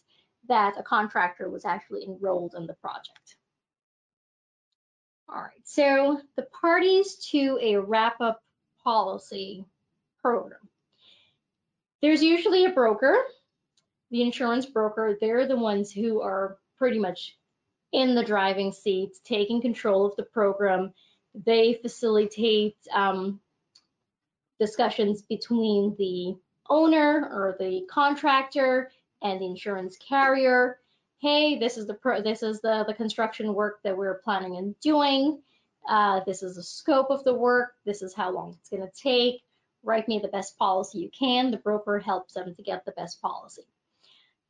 that 0.48 0.78
a 0.78 0.83
contractor 0.83 1.50
was 1.50 1.66
actually 1.66 2.04
enrolled 2.04 2.54
in 2.57 2.66
the 2.66 2.74
project. 2.74 3.37
All 5.28 5.42
right, 5.42 5.61
so 5.64 6.22
the 6.37 6.46
parties 6.61 7.16
to 7.33 7.59
a 7.61 7.76
wrap-up 7.76 8.42
policy 8.83 9.66
program. 10.22 10.61
There's 12.00 12.22
usually 12.22 12.64
a 12.64 12.70
broker, 12.70 13.14
the 14.10 14.22
insurance 14.22 14.66
broker, 14.66 15.16
they're 15.20 15.46
the 15.46 15.56
ones 15.56 15.92
who 15.92 16.20
are 16.20 16.58
pretty 16.76 16.98
much 16.98 17.36
in 17.92 18.14
the 18.14 18.24
driving 18.24 18.72
seat, 18.72 19.16
taking 19.24 19.60
control 19.60 20.06
of 20.06 20.16
the 20.16 20.22
program. 20.22 20.92
They 21.34 21.74
facilitate 21.74 22.76
um, 22.92 23.40
discussions 24.58 25.22
between 25.22 25.94
the 25.98 26.36
owner 26.68 27.28
or 27.32 27.56
the 27.58 27.82
contractor 27.90 28.90
and 29.22 29.40
the 29.40 29.46
insurance 29.46 29.96
carrier. 29.96 30.78
Hey, 31.20 31.58
this 31.58 31.76
is 31.76 31.86
the 31.86 31.94
pro 31.94 32.22
this 32.22 32.42
is 32.42 32.60
the 32.60 32.84
the 32.86 32.94
construction 32.94 33.54
work 33.54 33.80
that 33.82 33.96
we're 33.96 34.18
planning 34.18 34.52
on 34.52 34.74
doing. 34.80 35.42
Uh, 35.88 36.20
this 36.26 36.42
is 36.42 36.56
the 36.56 36.62
scope 36.62 37.10
of 37.10 37.24
the 37.24 37.34
work. 37.34 37.72
This 37.84 38.02
is 38.02 38.14
how 38.14 38.30
long 38.30 38.56
it's 38.58 38.68
going 38.68 38.82
to 38.82 38.92
take. 38.94 39.42
Write 39.82 40.06
me 40.06 40.18
the 40.18 40.28
best 40.28 40.58
policy 40.58 40.98
you 40.98 41.10
can. 41.10 41.50
The 41.50 41.56
broker 41.56 41.98
helps 41.98 42.34
them 42.34 42.54
to 42.54 42.62
get 42.62 42.84
the 42.84 42.92
best 42.92 43.22
policy. 43.22 43.64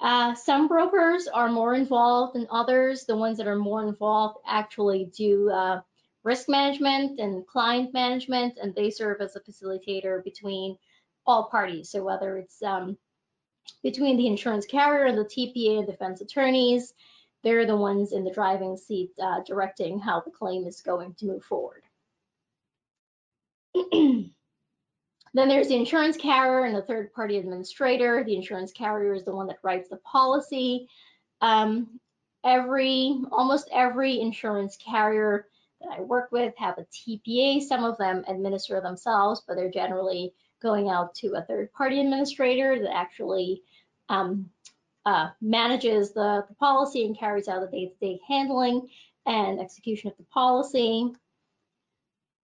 Uh, 0.00 0.34
some 0.34 0.68
brokers 0.68 1.26
are 1.26 1.50
more 1.50 1.74
involved 1.74 2.34
than 2.34 2.46
others. 2.50 3.04
The 3.04 3.16
ones 3.16 3.36
that 3.38 3.48
are 3.48 3.56
more 3.56 3.82
involved 3.86 4.38
actually 4.46 5.06
do 5.06 5.50
uh, 5.50 5.80
risk 6.22 6.48
management 6.48 7.18
and 7.18 7.46
client 7.46 7.92
management, 7.92 8.58
and 8.62 8.74
they 8.74 8.90
serve 8.90 9.20
as 9.20 9.34
a 9.34 9.40
facilitator 9.40 10.22
between 10.22 10.78
all 11.26 11.48
parties. 11.50 11.90
So 11.90 12.04
whether 12.04 12.38
it's 12.38 12.62
um, 12.62 12.96
between 13.82 14.16
the 14.16 14.28
insurance 14.28 14.66
carrier 14.66 15.06
and 15.06 15.18
the 15.18 15.24
TPA 15.24 15.78
and 15.78 15.86
defense 15.86 16.20
attorneys, 16.20 16.94
they're 17.42 17.66
the 17.66 17.76
ones 17.76 18.12
in 18.12 18.24
the 18.24 18.30
driving 18.30 18.76
seat 18.76 19.10
uh, 19.20 19.40
directing 19.46 19.98
how 19.98 20.20
the 20.20 20.30
claim 20.30 20.66
is 20.66 20.80
going 20.80 21.14
to 21.14 21.26
move 21.26 21.44
forward. 21.44 21.82
Then 25.38 25.48
there's 25.48 25.68
the 25.68 25.76
insurance 25.76 26.16
carrier 26.16 26.64
and 26.64 26.74
the 26.74 26.82
third 26.82 27.12
party 27.12 27.38
administrator. 27.38 28.24
The 28.24 28.34
insurance 28.34 28.72
carrier 28.72 29.14
is 29.14 29.22
the 29.22 29.36
one 29.36 29.46
that 29.46 29.60
writes 29.62 29.88
the 29.88 29.98
policy. 29.98 30.88
Um, 31.40 32.00
every, 32.44 33.20
almost 33.30 33.68
every 33.72 34.18
insurance 34.18 34.76
carrier 34.76 35.46
that 35.80 35.96
I 35.96 36.00
work 36.00 36.32
with 36.32 36.54
have 36.56 36.76
a 36.78 36.86
TPA. 36.86 37.62
Some 37.62 37.84
of 37.84 37.96
them 37.98 38.24
administer 38.26 38.80
themselves, 38.80 39.40
but 39.46 39.54
they're 39.54 39.70
generally 39.70 40.34
going 40.60 40.88
out 40.88 41.14
to 41.16 41.34
a 41.34 41.42
third 41.42 41.72
party 41.72 42.00
administrator 42.00 42.80
that 42.80 42.92
actually 42.92 43.62
um, 44.08 44.50
uh, 45.06 45.28
manages 45.40 46.10
the, 46.10 46.46
the, 46.48 46.54
policy 46.56 47.06
and 47.06 47.16
carries 47.16 47.46
out 47.46 47.60
the 47.60 47.68
day-to-day 47.68 48.14
-day 48.14 48.26
handling 48.26 48.88
and 49.24 49.60
execution 49.60 50.10
of 50.10 50.16
the 50.16 50.24
policy. 50.24 51.14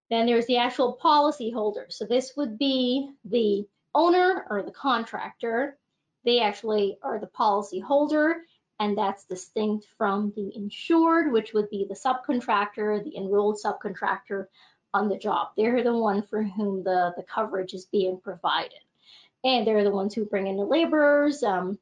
Then 0.09 0.25
there's 0.25 0.45
the 0.45 0.57
actual 0.57 0.93
policy 0.93 1.49
holder. 1.49 1.87
So 1.89 2.05
this 2.05 2.33
would 2.37 2.57
be 2.57 3.11
the 3.25 3.67
owner 3.93 4.45
or 4.49 4.61
the 4.61 4.71
contractor. 4.71 5.77
They 6.23 6.39
actually 6.41 6.97
are 7.01 7.19
the 7.19 7.27
policy 7.27 7.79
holder, 7.79 8.41
and 8.79 8.97
that's 8.97 9.25
distinct 9.25 9.87
from 9.97 10.33
the 10.35 10.55
insured, 10.55 11.31
which 11.31 11.53
would 11.53 11.69
be 11.69 11.85
the 11.87 11.95
subcontractor, 11.95 13.03
the 13.03 13.15
enrolled 13.17 13.59
subcontractor 13.63 14.47
on 14.93 15.09
the 15.09 15.17
job. 15.17 15.49
They're 15.57 15.83
the 15.83 15.95
one 15.95 16.21
for 16.23 16.43
whom 16.43 16.83
the, 16.83 17.13
the 17.17 17.23
coverage 17.23 17.73
is 17.73 17.85
being 17.85 18.19
provided. 18.19 18.79
And 19.43 19.65
they're 19.65 19.83
the 19.83 19.91
ones 19.91 20.13
who 20.13 20.25
bring 20.25 20.47
in 20.47 20.57
the 20.57 20.65
laborers, 20.65 21.43
um, 21.43 21.77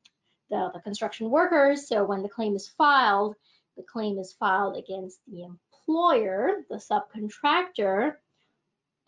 the, 0.50 0.72
the 0.74 0.82
construction 0.82 1.30
workers. 1.30 1.88
So 1.88 2.04
when 2.04 2.22
the 2.22 2.30
claim 2.30 2.56
is 2.56 2.68
filed, 2.68 3.36
the 3.78 3.84
claim 3.84 4.20
is 4.20 4.34
filed 4.34 4.78
against 4.78 5.20
the 5.28 5.48
employer, 5.88 6.64
the 6.70 6.76
subcontractor, 6.78 8.16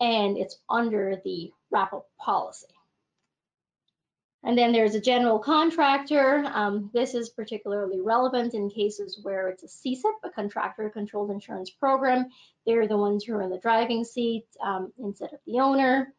and 0.00 0.36
it's 0.36 0.58
under 0.68 1.20
the 1.24 1.52
wrap-up 1.70 2.06
policy. 2.18 2.66
And 4.44 4.56
then 4.56 4.72
there's 4.72 4.94
a 4.94 5.00
general 5.00 5.40
contractor. 5.40 6.44
Um, 6.54 6.90
this 6.94 7.14
is 7.14 7.30
particularly 7.30 8.00
relevant 8.00 8.54
in 8.54 8.70
cases 8.70 9.18
where 9.22 9.48
it's 9.48 9.64
a 9.64 9.66
CCIP, 9.66 10.12
a 10.22 10.30
contractor 10.30 10.88
controlled 10.90 11.32
insurance 11.32 11.70
program. 11.70 12.26
They're 12.64 12.86
the 12.86 12.96
ones 12.96 13.24
who 13.24 13.34
are 13.34 13.42
in 13.42 13.50
the 13.50 13.58
driving 13.58 14.04
seat 14.04 14.46
um, 14.64 14.92
instead 14.98 15.32
of 15.32 15.40
the 15.46 15.58
owner. 15.60 16.14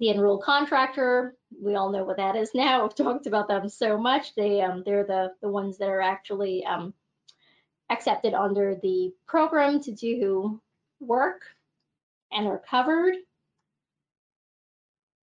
the 0.00 0.10
enrolled 0.10 0.42
contractor, 0.42 1.36
we 1.62 1.74
all 1.76 1.92
know 1.92 2.04
what 2.04 2.16
that 2.16 2.34
is 2.34 2.50
now. 2.54 2.82
We've 2.82 2.94
talked 2.94 3.26
about 3.26 3.48
them 3.48 3.68
so 3.68 3.98
much. 3.98 4.34
They 4.34 4.62
um, 4.62 4.82
they're 4.84 5.04
the 5.04 5.32
the 5.42 5.48
ones 5.50 5.78
that 5.78 5.88
are 5.88 6.00
actually 6.00 6.64
um, 6.64 6.94
accepted 7.90 8.34
under 8.34 8.76
the 8.76 9.12
program 9.26 9.82
to 9.82 9.92
do 9.92 10.60
work 11.00 11.42
and 12.32 12.46
are 12.46 12.62
covered. 12.70 13.14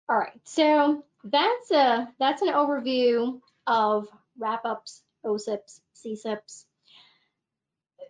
All 0.08 0.16
right, 0.16 0.40
so 0.44 1.04
that's 1.24 1.70
a 1.70 2.08
that's 2.18 2.42
an 2.42 2.48
overview 2.48 3.40
of 3.66 4.08
wrap-ups, 4.38 5.02
OCIPs, 5.24 5.80
CCIPs. 5.96 6.64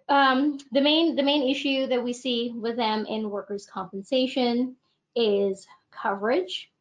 Um, 0.09 0.59
the 0.73 0.81
main 0.81 1.17
the 1.17 1.23
main 1.23 1.49
issue 1.49 1.87
that 1.87 2.03
we 2.03 2.13
see 2.13 2.53
with 2.55 2.77
them 2.77 3.07
in 3.07 3.31
workers' 3.31 3.67
compensation 3.67 4.77
is 5.15 5.67
coverage, 5.91 6.72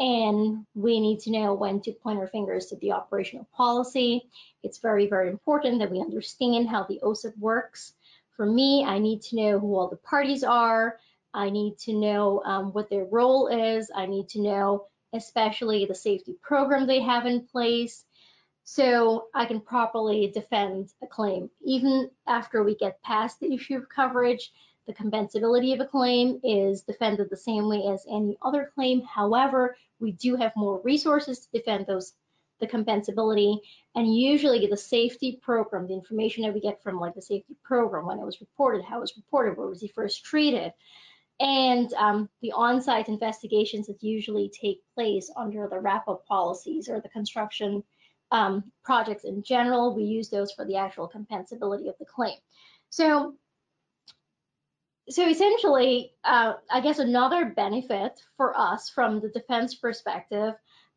and 0.00 0.64
we 0.74 0.98
need 0.98 1.20
to 1.20 1.30
know 1.30 1.52
when 1.52 1.82
to 1.82 1.92
point 1.92 2.18
our 2.18 2.26
fingers 2.26 2.72
at 2.72 2.80
the 2.80 2.92
operational 2.92 3.46
policy. 3.54 4.22
It's 4.62 4.78
very 4.78 5.06
very 5.06 5.28
important 5.28 5.78
that 5.78 5.90
we 5.90 6.00
understand 6.00 6.68
how 6.68 6.84
the 6.84 7.00
OCIP 7.02 7.38
works. 7.38 7.92
For 8.34 8.46
me, 8.46 8.82
I 8.82 8.98
need 8.98 9.20
to 9.22 9.36
know 9.36 9.58
who 9.60 9.76
all 9.76 9.88
the 9.88 9.96
parties 9.96 10.42
are. 10.42 10.98
I 11.34 11.50
need 11.50 11.76
to 11.80 11.92
know 11.92 12.42
um, 12.44 12.72
what 12.72 12.88
their 12.88 13.04
role 13.04 13.48
is. 13.48 13.90
I 13.94 14.06
need 14.06 14.30
to 14.30 14.40
know 14.40 14.86
especially 15.12 15.84
the 15.84 15.94
safety 15.94 16.34
program 16.40 16.86
they 16.86 17.00
have 17.00 17.26
in 17.26 17.46
place, 17.46 18.04
so 18.64 19.26
I 19.34 19.44
can 19.44 19.60
properly 19.60 20.30
defend 20.32 20.88
a 21.02 21.06
claim. 21.06 21.50
Even 21.62 22.10
after 22.26 22.62
we 22.62 22.74
get 22.74 23.02
past 23.02 23.38
the 23.38 23.52
issue 23.52 23.76
of 23.76 23.88
coverage, 23.88 24.50
the 24.86 24.94
compensability 24.94 25.74
of 25.74 25.80
a 25.80 25.86
claim 25.86 26.40
is 26.42 26.82
defended 26.82 27.28
the 27.28 27.36
same 27.36 27.68
way 27.68 27.84
as 27.92 28.06
any 28.10 28.38
other 28.42 28.72
claim. 28.74 29.02
However, 29.02 29.76
we 30.00 30.12
do 30.12 30.36
have 30.36 30.52
more 30.56 30.80
resources 30.82 31.40
to 31.40 31.58
defend 31.58 31.86
those 31.86 32.14
the 32.60 32.66
compensability 32.66 33.58
and 33.94 34.14
usually 34.14 34.66
the 34.66 34.76
safety 34.76 35.38
program, 35.42 35.86
the 35.86 35.94
information 35.94 36.44
that 36.44 36.52
we 36.54 36.60
get 36.60 36.82
from 36.82 37.00
like 37.00 37.14
the 37.14 37.22
safety 37.22 37.56
program, 37.64 38.06
when 38.06 38.18
it 38.18 38.24
was 38.24 38.40
reported, 38.40 38.84
how 38.84 38.98
it 38.98 39.00
was 39.00 39.16
reported, 39.16 39.56
where 39.56 39.66
was 39.66 39.80
he 39.80 39.88
first 39.88 40.24
treated, 40.24 40.72
and 41.40 41.92
um, 41.94 42.28
the 42.42 42.52
on-site 42.52 43.08
investigations 43.08 43.86
that 43.86 44.02
usually 44.02 44.50
take 44.50 44.82
place 44.94 45.30
under 45.36 45.66
the 45.68 45.80
wrap-up 45.80 46.24
policies 46.26 46.88
or 46.88 47.00
the 47.00 47.08
construction 47.08 47.82
um, 48.30 48.62
projects 48.84 49.24
in 49.24 49.42
general. 49.42 49.94
We 49.94 50.04
use 50.04 50.28
those 50.28 50.52
for 50.52 50.66
the 50.66 50.76
actual 50.76 51.08
compensability 51.08 51.88
of 51.88 51.94
the 51.98 52.04
claim. 52.04 52.36
So, 52.90 53.34
so 55.10 55.28
essentially, 55.28 56.12
uh, 56.24 56.54
I 56.70 56.80
guess 56.80 56.98
another 56.98 57.46
benefit 57.46 58.20
for 58.36 58.56
us 58.58 58.88
from 58.88 59.20
the 59.20 59.28
defense 59.28 59.74
perspective 59.74 60.54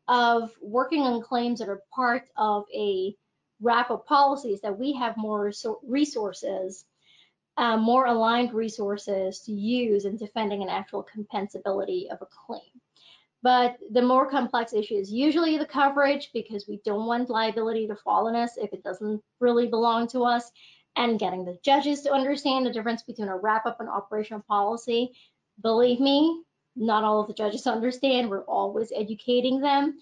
of 0.08 0.52
working 0.60 1.02
on 1.02 1.22
claims 1.22 1.58
that 1.58 1.68
are 1.68 1.82
part 1.94 2.28
of 2.36 2.64
a 2.74 3.16
wrap-up 3.60 4.06
policy 4.06 4.52
is 4.52 4.60
that 4.60 4.78
we 4.78 4.92
have 4.94 5.16
more 5.16 5.52
resources 5.82 6.84
uh, 7.56 7.76
more 7.76 8.06
aligned 8.06 8.52
resources 8.52 9.40
to 9.40 9.52
use 9.52 10.04
in 10.04 10.16
defending 10.16 10.62
an 10.62 10.68
actual 10.68 11.06
compensability 11.16 12.08
of 12.10 12.18
a 12.20 12.26
claim. 12.26 12.80
But 13.42 13.76
the 13.92 14.02
more 14.02 14.28
complex 14.28 14.72
issue 14.72 14.94
is 14.94 15.12
usually 15.12 15.58
the 15.58 15.66
coverage 15.66 16.30
because 16.32 16.66
we 16.66 16.80
don't 16.84 17.06
want 17.06 17.28
liability 17.28 17.86
to 17.88 17.96
fall 17.96 18.26
on 18.26 18.34
us 18.34 18.56
if 18.56 18.72
it 18.72 18.82
doesn't 18.82 19.22
really 19.38 19.68
belong 19.68 20.08
to 20.08 20.24
us 20.24 20.50
and 20.96 21.18
getting 21.18 21.44
the 21.44 21.58
judges 21.64 22.02
to 22.02 22.12
understand 22.12 22.66
the 22.66 22.72
difference 22.72 23.02
between 23.02 23.28
a 23.28 23.36
wrap 23.36 23.66
up 23.66 23.80
and 23.80 23.88
operational 23.88 24.44
policy. 24.48 25.12
Believe 25.60 26.00
me, 26.00 26.42
not 26.76 27.04
all 27.04 27.20
of 27.20 27.28
the 27.28 27.34
judges 27.34 27.66
understand. 27.66 28.30
We're 28.30 28.44
always 28.44 28.92
educating 28.94 29.60
them. 29.60 29.98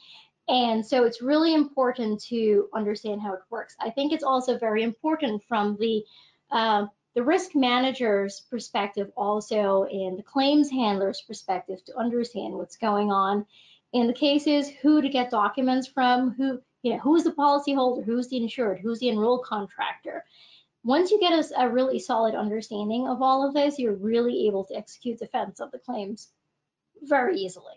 And 0.49 0.85
so 0.85 1.05
it's 1.05 1.23
really 1.23 1.55
important 1.55 2.23
to 2.25 2.69
understand 2.75 3.21
how 3.23 3.35
it 3.35 3.41
works. 3.51 3.77
I 3.81 3.91
think 3.91 4.13
it's 4.13 4.25
also 4.25 4.59
very 4.59 4.83
important 4.83 5.43
from 5.49 5.77
the 5.79 6.05
uh, 6.51 6.87
the 7.15 7.23
risk 7.23 7.55
manager's 7.55 8.41
perspective 8.51 9.11
also 9.17 9.85
and 9.85 10.19
the 10.19 10.23
claims 10.23 10.71
handler's 10.71 11.23
perspective 11.23 11.85
to 11.85 11.97
understand 11.97 12.55
what's 12.55 12.77
going 12.77 13.11
on 13.13 13.45
in 13.93 14.07
the 14.07 14.15
cases, 14.15 14.71
who 14.81 15.03
to 15.03 15.09
get 15.09 15.31
documents 15.31 15.87
from, 15.87 16.33
who, 16.33 16.61
you 16.83 16.93
know, 16.93 16.99
who's 16.99 17.25
the 17.25 17.33
policyholder, 17.33 18.05
who's 18.05 18.29
the 18.29 18.39
insured, 18.39 18.79
who's 18.79 18.99
the 19.01 19.11
enrolled 19.11 19.45
contractor. 19.45 20.25
Once 20.85 21.11
you 21.11 21.21
get 21.21 21.33
a, 21.33 21.63
a 21.63 21.69
really 21.69 21.99
solid 21.99 22.35
understanding 22.35 23.09
of 23.09 23.23
all 23.23 23.47
of 23.47 23.55
this, 23.55 23.79
you're 23.79 23.95
really 23.95 24.47
able 24.47 24.65
to 24.65 24.77
execute 24.77 25.19
defense 25.19 25.61
of 25.61 25.71
the 25.71 25.79
claims 25.79 26.29
very 27.03 27.37
easily. 27.37 27.75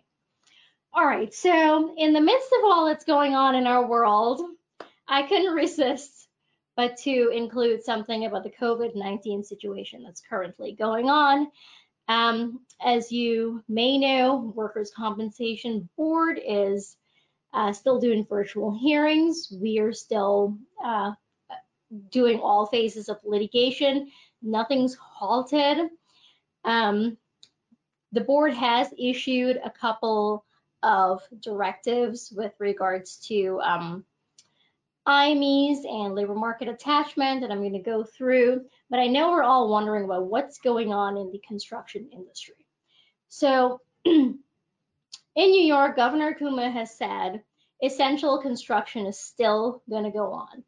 All 0.94 1.06
right, 1.06 1.34
so 1.34 1.94
in 1.98 2.14
the 2.14 2.22
midst 2.22 2.50
of 2.58 2.64
all 2.64 2.86
that's 2.86 3.06
going 3.06 3.36
on 3.36 3.56
in 3.56 3.68
our 3.68 3.86
world, 3.86 4.42
I 5.08 5.24
couldn't 5.24 5.54
resist 5.54 6.26
but 6.76 6.98
to 6.98 7.30
include 7.30 7.84
something 7.84 8.26
about 8.26 8.44
the 8.44 8.50
COVID-19 8.50 9.46
situation 9.46 10.04
that's 10.04 10.22
currently 10.22 10.74
going 10.74 11.10
on. 11.10 11.48
Um, 12.08 12.62
as 12.84 13.12
you 13.12 13.64
may 13.68 13.98
know, 13.98 14.54
Workers' 14.56 14.92
Compensation 14.96 15.90
Board 15.98 16.40
is 16.46 16.98
uh, 17.54 17.72
still 17.72 18.00
doing 18.00 18.26
virtual 18.26 18.78
hearings. 18.78 19.52
We 19.52 19.80
are 19.80 19.94
still 19.94 20.58
uh, 20.84 21.14
doing 22.12 22.40
all 22.40 22.66
phases 22.66 23.10
of 23.10 23.18
litigation. 23.24 24.12
Nothing's 24.42 24.96
halted. 24.96 25.90
Um, 26.64 27.18
the 28.12 28.22
board 28.22 28.54
has 28.54 28.94
issued 28.98 29.60
a 29.64 29.70
couple 29.70 30.46
of 30.84 31.22
directives 31.42 32.32
with 32.36 32.54
regards 32.60 33.18
to 33.28 33.60
um, 33.62 34.06
IMEs 35.08 35.86
and 35.86 36.16
labor 36.16 36.34
market 36.34 36.68
attachment 36.68 37.42
that 37.42 37.52
I'm 37.52 37.60
going 37.60 37.74
to 37.74 37.80
go 37.80 38.04
through, 38.04 38.66
but 38.90 39.00
I 39.00 39.08
know 39.08 39.32
we're 39.32 39.44
all 39.44 39.70
wondering 39.70 40.06
about 40.06 40.28
what's 40.28 40.60
going 40.60 40.94
on 40.94 41.18
in 41.18 41.32
the 41.32 41.42
construction 41.48 42.10
industry. 42.12 42.56
So 43.28 43.82
in 44.06 44.40
New 45.36 45.66
York, 45.66 45.96
Governor 45.96 46.36
Cuomo 46.40 46.72
has 46.72 46.98
said 46.98 47.44
essential 47.84 48.42
construction 48.42 49.06
is 49.06 49.20
still 49.20 49.84
going 49.90 50.06
to 50.06 50.12
go 50.12 50.32
on. 50.32 50.64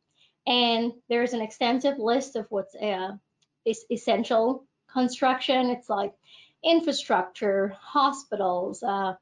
And 0.48 0.94
there's 1.10 1.34
an 1.34 1.42
extensive 1.42 2.00
list 2.00 2.36
of 2.38 2.46
what's 2.50 2.74
uh, 2.74 3.18
essential 3.92 4.66
construction. 4.92 5.70
It's 5.70 5.90
like 5.90 6.14
infrastructure, 6.64 7.76
hospitals, 7.80 8.82
uh, 8.82 9.16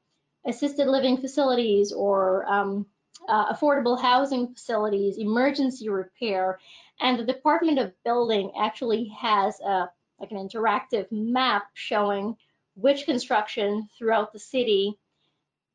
assisted 0.46 0.86
living 0.86 1.18
facilities, 1.18 1.92
or 1.92 2.46
um, 2.46 2.86
uh, 3.28 3.52
affordable 3.52 4.00
housing 4.00 4.54
facilities, 4.54 5.18
emergency 5.18 5.88
repair, 5.88 6.60
and 7.00 7.18
the 7.18 7.24
Department 7.24 7.78
of 7.78 7.92
Building 8.04 8.52
actually 8.58 9.12
has 9.20 9.58
a 9.60 9.90
like 10.18 10.30
an 10.30 10.48
interactive 10.48 11.10
map 11.12 11.64
showing 11.74 12.36
which 12.74 13.04
construction 13.04 13.88
throughout 13.98 14.32
the 14.32 14.38
city 14.38 14.98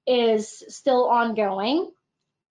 is 0.07 0.63
still 0.67 1.07
ongoing. 1.09 1.91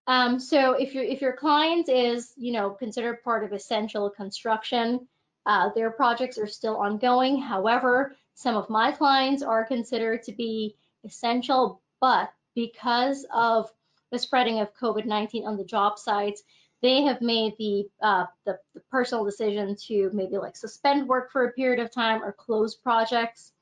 Um, 0.07 0.39
so 0.39 0.73
if 0.73 0.93
your 0.93 1.03
if 1.03 1.21
your 1.21 1.33
client 1.33 1.87
is 1.89 2.33
you 2.35 2.51
know 2.51 2.71
considered 2.71 3.23
part 3.23 3.43
of 3.43 3.53
essential 3.53 4.09
construction, 4.09 5.07
uh, 5.45 5.69
their 5.75 5.91
projects 5.91 6.37
are 6.37 6.47
still 6.47 6.77
ongoing. 6.77 7.39
However, 7.39 8.15
some 8.35 8.55
of 8.55 8.69
my 8.69 8.91
clients 8.91 9.43
are 9.43 9.65
considered 9.65 10.23
to 10.23 10.31
be 10.31 10.75
essential, 11.03 11.81
but 11.99 12.31
because 12.55 13.25
of 13.33 13.71
the 14.11 14.19
spreading 14.19 14.59
of 14.59 14.75
COVID-19 14.75 15.45
on 15.45 15.57
the 15.57 15.63
job 15.63 15.97
sites, 15.97 16.43
they 16.81 17.03
have 17.03 17.21
made 17.21 17.53
the, 17.57 17.85
uh, 18.01 18.25
the, 18.45 18.59
the 18.73 18.81
personal 18.91 19.23
decision 19.23 19.75
to 19.87 20.09
maybe 20.13 20.37
like 20.37 20.57
suspend 20.57 21.07
work 21.07 21.31
for 21.31 21.45
a 21.45 21.53
period 21.53 21.79
of 21.79 21.91
time 21.91 22.23
or 22.23 22.33
close 22.33 22.75
projects. 22.75 23.53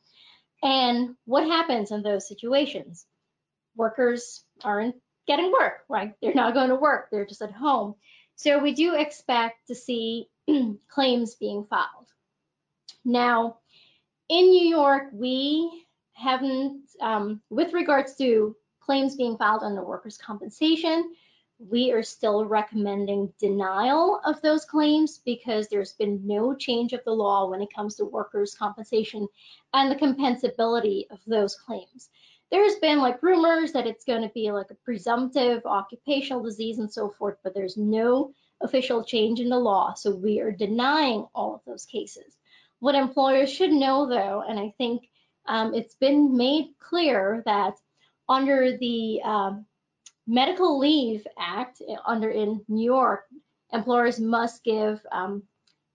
And 0.64 1.16
what 1.26 1.46
happens 1.46 1.92
in 1.92 2.02
those 2.02 2.28
situations? 2.28 3.06
Workers 3.76 4.44
aren't 4.64 4.96
getting 5.30 5.52
work, 5.52 5.84
right? 5.88 6.16
They're 6.22 6.34
not 6.34 6.56
going 6.56 6.70
to 6.70 6.76
work, 6.76 7.10
they're 7.12 7.26
just 7.26 7.44
at 7.44 7.52
home. 7.52 7.94
So 8.36 8.58
we 8.58 8.74
do 8.74 8.96
expect 8.96 9.68
to 9.68 9.76
see 9.76 10.28
claims 10.90 11.36
being 11.36 11.66
filed. 11.70 12.08
Now, 13.06 13.58
in 14.28 14.50
New 14.50 14.68
York, 14.68 15.10
we 15.14 15.86
haven't, 16.14 16.82
um, 17.00 17.42
with 17.52 17.74
regards 17.74 18.16
to 18.16 18.56
claims 18.80 19.16
being 19.16 19.38
filed 19.38 19.62
under 19.62 19.84
workers' 19.84 20.18
compensation, 20.18 21.14
we 21.60 21.92
are 21.92 22.02
still 22.02 22.46
recommending 22.46 23.32
denial 23.40 24.22
of 24.26 24.42
those 24.42 24.66
claims 24.66 25.20
because 25.24 25.68
there's 25.68 25.94
been 25.94 26.26
no 26.26 26.56
change 26.56 26.94
of 26.94 27.04
the 27.04 27.12
law 27.12 27.48
when 27.48 27.62
it 27.62 27.74
comes 27.76 27.96
to 27.96 28.06
workers' 28.06 28.56
compensation 28.56 29.28
and 29.76 29.92
the 29.92 29.96
compensability 29.96 31.04
of 31.12 31.20
those 31.28 31.56
claims. 31.56 32.10
There's 32.52 32.76
been 32.76 33.00
like 33.00 33.22
rumors 33.22 33.74
that 33.74 33.88
it's 33.88 34.06
going 34.06 34.24
to 34.24 34.34
be 34.34 34.52
like 34.52 34.72
a 34.72 34.76
presumptive 34.86 35.66
occupational 35.66 36.44
disease 36.44 36.80
and 36.80 36.92
so 36.92 37.10
forth, 37.10 37.38
but 37.44 37.54
there's 37.54 37.78
no 37.78 38.34
official 38.62 39.04
change 39.04 39.40
in 39.40 39.50
the 39.50 39.60
law. 39.60 39.94
So 39.94 40.16
we 40.16 40.40
are 40.40 40.52
denying 40.52 41.28
all 41.34 41.56
of 41.56 41.62
those 41.66 41.86
cases. 41.86 42.36
What 42.80 42.96
employers 42.96 43.52
should 43.52 43.72
know 43.72 44.08
though, 44.08 44.44
and 44.48 44.60
I 44.60 44.74
think 44.78 45.04
um, 45.48 45.74
it's 45.74 45.96
been 45.96 46.38
made 46.38 46.74
clear 46.80 47.44
that 47.46 47.74
under 48.28 48.78
the 48.78 49.22
um, 49.24 49.66
Medical 50.28 50.78
Leave 50.80 51.26
Act, 51.38 51.82
under 52.06 52.30
in 52.30 52.64
New 52.68 52.86
York, 52.86 53.26
employers 53.74 54.20
must 54.20 54.64
give 54.64 55.04
um, 55.12 55.44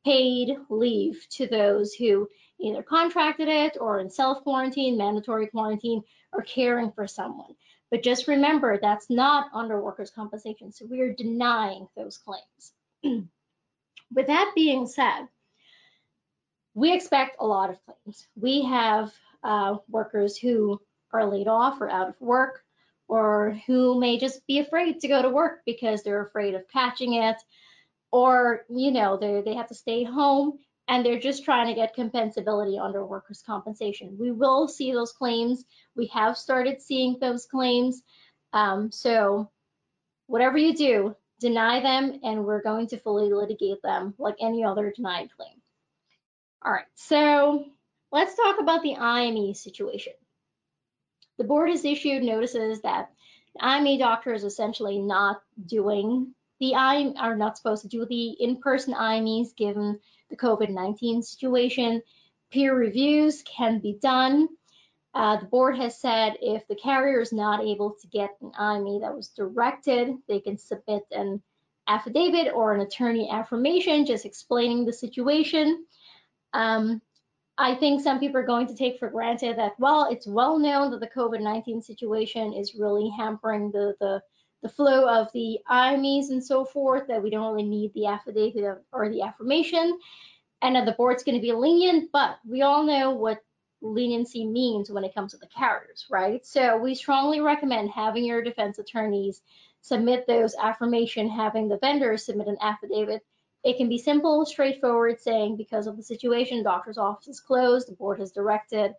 paid 0.04 0.56
leave 0.68 1.26
to 1.30 1.46
those 1.46 1.94
who 1.94 2.28
either 2.60 2.82
contracted 2.82 3.48
it 3.48 3.76
or 3.80 3.98
in 4.00 4.10
self 4.10 4.42
quarantine, 4.42 4.96
mandatory 4.96 5.46
quarantine, 5.46 6.02
or 6.32 6.42
caring 6.42 6.92
for 6.92 7.06
someone. 7.06 7.54
But 7.90 8.02
just 8.02 8.28
remember, 8.28 8.78
that's 8.80 9.08
not 9.10 9.50
under 9.52 9.80
workers' 9.80 10.10
compensation. 10.10 10.72
So 10.72 10.86
we 10.86 11.00
are 11.00 11.12
denying 11.12 11.88
those 11.96 12.18
claims. 12.18 12.72
With 14.14 14.26
that 14.26 14.52
being 14.54 14.86
said, 14.86 15.28
we 16.74 16.92
expect 16.92 17.36
a 17.40 17.46
lot 17.46 17.70
of 17.70 17.78
claims. 17.84 18.26
We 18.36 18.64
have 18.64 19.12
uh, 19.42 19.76
workers 19.88 20.36
who 20.36 20.80
are 21.12 21.30
laid 21.30 21.46
off 21.46 21.80
or 21.80 21.88
out 21.88 22.08
of 22.08 22.20
work, 22.20 22.64
or 23.06 23.58
who 23.66 24.00
may 24.00 24.18
just 24.18 24.44
be 24.46 24.58
afraid 24.58 25.00
to 25.00 25.08
go 25.08 25.22
to 25.22 25.28
work 25.28 25.60
because 25.64 26.02
they're 26.02 26.26
afraid 26.26 26.54
of 26.54 26.68
catching 26.68 27.14
it, 27.14 27.36
or 28.14 28.64
you 28.70 28.92
know 28.92 29.16
they 29.16 29.42
they 29.44 29.54
have 29.54 29.66
to 29.66 29.74
stay 29.74 30.04
home 30.04 30.56
and 30.86 31.04
they're 31.04 31.18
just 31.18 31.44
trying 31.44 31.66
to 31.66 31.74
get 31.74 31.96
compensability 31.96 32.80
under 32.80 33.04
workers' 33.04 33.42
compensation. 33.44 34.16
We 34.20 34.30
will 34.30 34.68
see 34.68 34.92
those 34.92 35.10
claims. 35.10 35.64
We 35.96 36.06
have 36.14 36.36
started 36.36 36.80
seeing 36.80 37.18
those 37.20 37.46
claims. 37.46 38.02
Um, 38.52 38.92
so 38.92 39.50
whatever 40.26 40.58
you 40.58 40.76
do, 40.76 41.16
deny 41.40 41.80
them, 41.80 42.20
and 42.22 42.44
we're 42.44 42.62
going 42.62 42.86
to 42.88 42.98
fully 42.98 43.32
litigate 43.32 43.82
them 43.82 44.14
like 44.16 44.36
any 44.40 44.62
other 44.62 44.92
denied 44.94 45.30
claim. 45.36 45.60
All 46.64 46.70
right, 46.70 46.84
so 46.94 47.64
let's 48.12 48.36
talk 48.36 48.60
about 48.60 48.84
the 48.84 48.94
IME 48.94 49.54
situation. 49.54 50.12
The 51.38 51.44
board 51.44 51.70
has 51.70 51.84
issued 51.84 52.22
notices 52.22 52.82
that 52.82 53.10
the 53.56 53.64
IME 53.64 53.98
doctor 53.98 54.32
is 54.32 54.44
essentially 54.44 54.98
not 55.00 55.42
doing 55.66 56.32
the 56.60 56.74
I 56.74 57.12
are 57.18 57.36
not 57.36 57.56
supposed 57.56 57.82
to 57.82 57.88
do 57.88 58.06
the 58.06 58.30
in-person 58.30 58.94
IMEs 58.94 59.56
given 59.56 59.98
the 60.30 60.36
COVID-19 60.36 61.24
situation. 61.24 62.02
Peer 62.50 62.74
reviews 62.74 63.42
can 63.42 63.80
be 63.80 63.94
done. 64.00 64.48
Uh, 65.14 65.36
the 65.38 65.46
board 65.46 65.76
has 65.76 66.00
said 66.00 66.34
if 66.40 66.66
the 66.66 66.74
carrier 66.74 67.20
is 67.20 67.32
not 67.32 67.62
able 67.62 67.96
to 68.00 68.06
get 68.08 68.30
an 68.40 68.52
IME 68.58 69.00
that 69.00 69.14
was 69.14 69.28
directed, 69.28 70.16
they 70.28 70.40
can 70.40 70.58
submit 70.58 71.04
an 71.12 71.40
affidavit 71.86 72.52
or 72.52 72.74
an 72.74 72.80
attorney 72.80 73.30
affirmation 73.30 74.06
just 74.06 74.24
explaining 74.24 74.84
the 74.84 74.92
situation. 74.92 75.84
Um, 76.52 77.00
I 77.56 77.76
think 77.76 78.02
some 78.02 78.18
people 78.18 78.38
are 78.38 78.46
going 78.46 78.66
to 78.66 78.74
take 78.74 78.98
for 78.98 79.08
granted 79.08 79.58
that, 79.58 79.78
well, 79.78 80.08
it's 80.10 80.26
well 80.26 80.58
known 80.58 80.90
that 80.90 81.00
the 81.00 81.06
COVID-19 81.06 81.84
situation 81.84 82.52
is 82.52 82.74
really 82.74 83.08
hampering 83.16 83.70
the, 83.70 83.94
the, 84.00 84.20
the 84.64 84.68
flow 84.68 85.08
of 85.08 85.30
the 85.32 85.60
IMEs 85.70 86.30
and 86.30 86.42
so 86.42 86.64
forth, 86.64 87.06
that 87.06 87.22
we 87.22 87.30
don't 87.30 87.54
really 87.54 87.68
need 87.68 87.94
the 87.94 88.06
affidavit 88.06 88.82
or 88.90 89.08
the 89.08 89.22
affirmation, 89.22 89.96
and 90.62 90.74
that 90.74 90.86
the 90.86 90.92
board's 90.98 91.22
going 91.22 91.36
to 91.36 91.42
be 91.42 91.52
lenient, 91.52 92.10
but 92.12 92.38
we 92.44 92.62
all 92.62 92.82
know 92.82 93.10
what 93.10 93.44
leniency 93.80 94.44
means 94.44 94.90
when 94.90 95.04
it 95.04 95.14
comes 95.14 95.30
to 95.30 95.38
the 95.38 95.46
carriers, 95.56 96.06
right? 96.10 96.44
So 96.44 96.76
we 96.76 96.96
strongly 96.96 97.40
recommend 97.40 97.90
having 97.90 98.24
your 98.24 98.42
defense 98.42 98.80
attorneys 98.80 99.42
submit 99.82 100.26
those 100.26 100.56
affirmation, 100.56 101.28
having 101.28 101.68
the 101.68 101.78
vendors 101.78 102.24
submit 102.24 102.48
an 102.48 102.56
affidavit 102.60 103.22
it 103.64 103.78
can 103.78 103.88
be 103.88 103.98
simple, 103.98 104.44
straightforward, 104.44 105.20
saying 105.20 105.56
because 105.56 105.86
of 105.86 105.96
the 105.96 106.02
situation, 106.02 106.62
doctor's 106.62 106.98
office 106.98 107.28
is 107.28 107.40
closed, 107.40 107.88
the 107.88 107.94
board 107.94 108.20
has 108.20 108.30
directed 108.30 108.92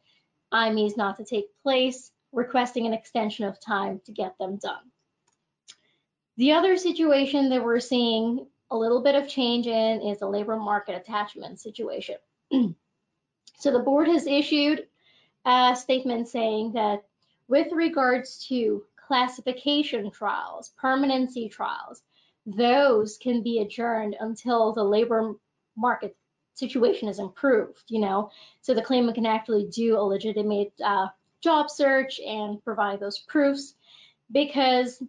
IMEs 0.51 0.97
not 0.97 1.17
to 1.17 1.23
take 1.23 1.45
place, 1.61 2.11
requesting 2.31 2.87
an 2.87 2.93
extension 2.93 3.45
of 3.45 3.59
time 3.59 4.01
to 4.05 4.11
get 4.11 4.35
them 4.39 4.57
done. 4.57 4.91
The 6.37 6.51
other 6.51 6.77
situation 6.77 7.49
that 7.49 7.63
we're 7.63 7.79
seeing 7.79 8.47
a 8.71 8.77
little 8.77 9.01
bit 9.01 9.15
of 9.15 9.27
change 9.27 9.67
in 9.67 10.01
is 10.01 10.19
the 10.19 10.27
labor 10.27 10.57
market 10.57 10.95
attachment 10.95 11.59
situation. 11.59 12.15
so 12.51 13.71
the 13.71 13.79
board 13.79 14.07
has 14.07 14.27
issued 14.27 14.87
a 15.45 15.75
statement 15.75 16.27
saying 16.27 16.73
that 16.73 17.03
with 17.47 17.71
regards 17.71 18.45
to 18.47 18.83
classification 18.95 20.11
trials, 20.11 20.73
permanency 20.77 21.47
trials, 21.47 22.01
those 22.45 23.17
can 23.17 23.41
be 23.41 23.61
adjourned 23.61 24.15
until 24.19 24.73
the 24.73 24.83
labor 24.83 25.33
market 25.77 26.15
situation 26.55 27.07
is 27.07 27.19
improved, 27.19 27.83
you 27.87 27.99
know, 27.99 28.31
so 28.61 28.73
the 28.73 28.81
claimant 28.81 29.15
can 29.15 29.25
actually 29.25 29.65
do 29.67 29.97
a 29.97 29.99
legitimate 29.99 30.73
uh, 30.83 31.07
job 31.41 31.69
search 31.69 32.19
and 32.19 32.63
provide 32.63 32.99
those 32.99 33.19
proofs 33.19 33.75
because 34.31 35.01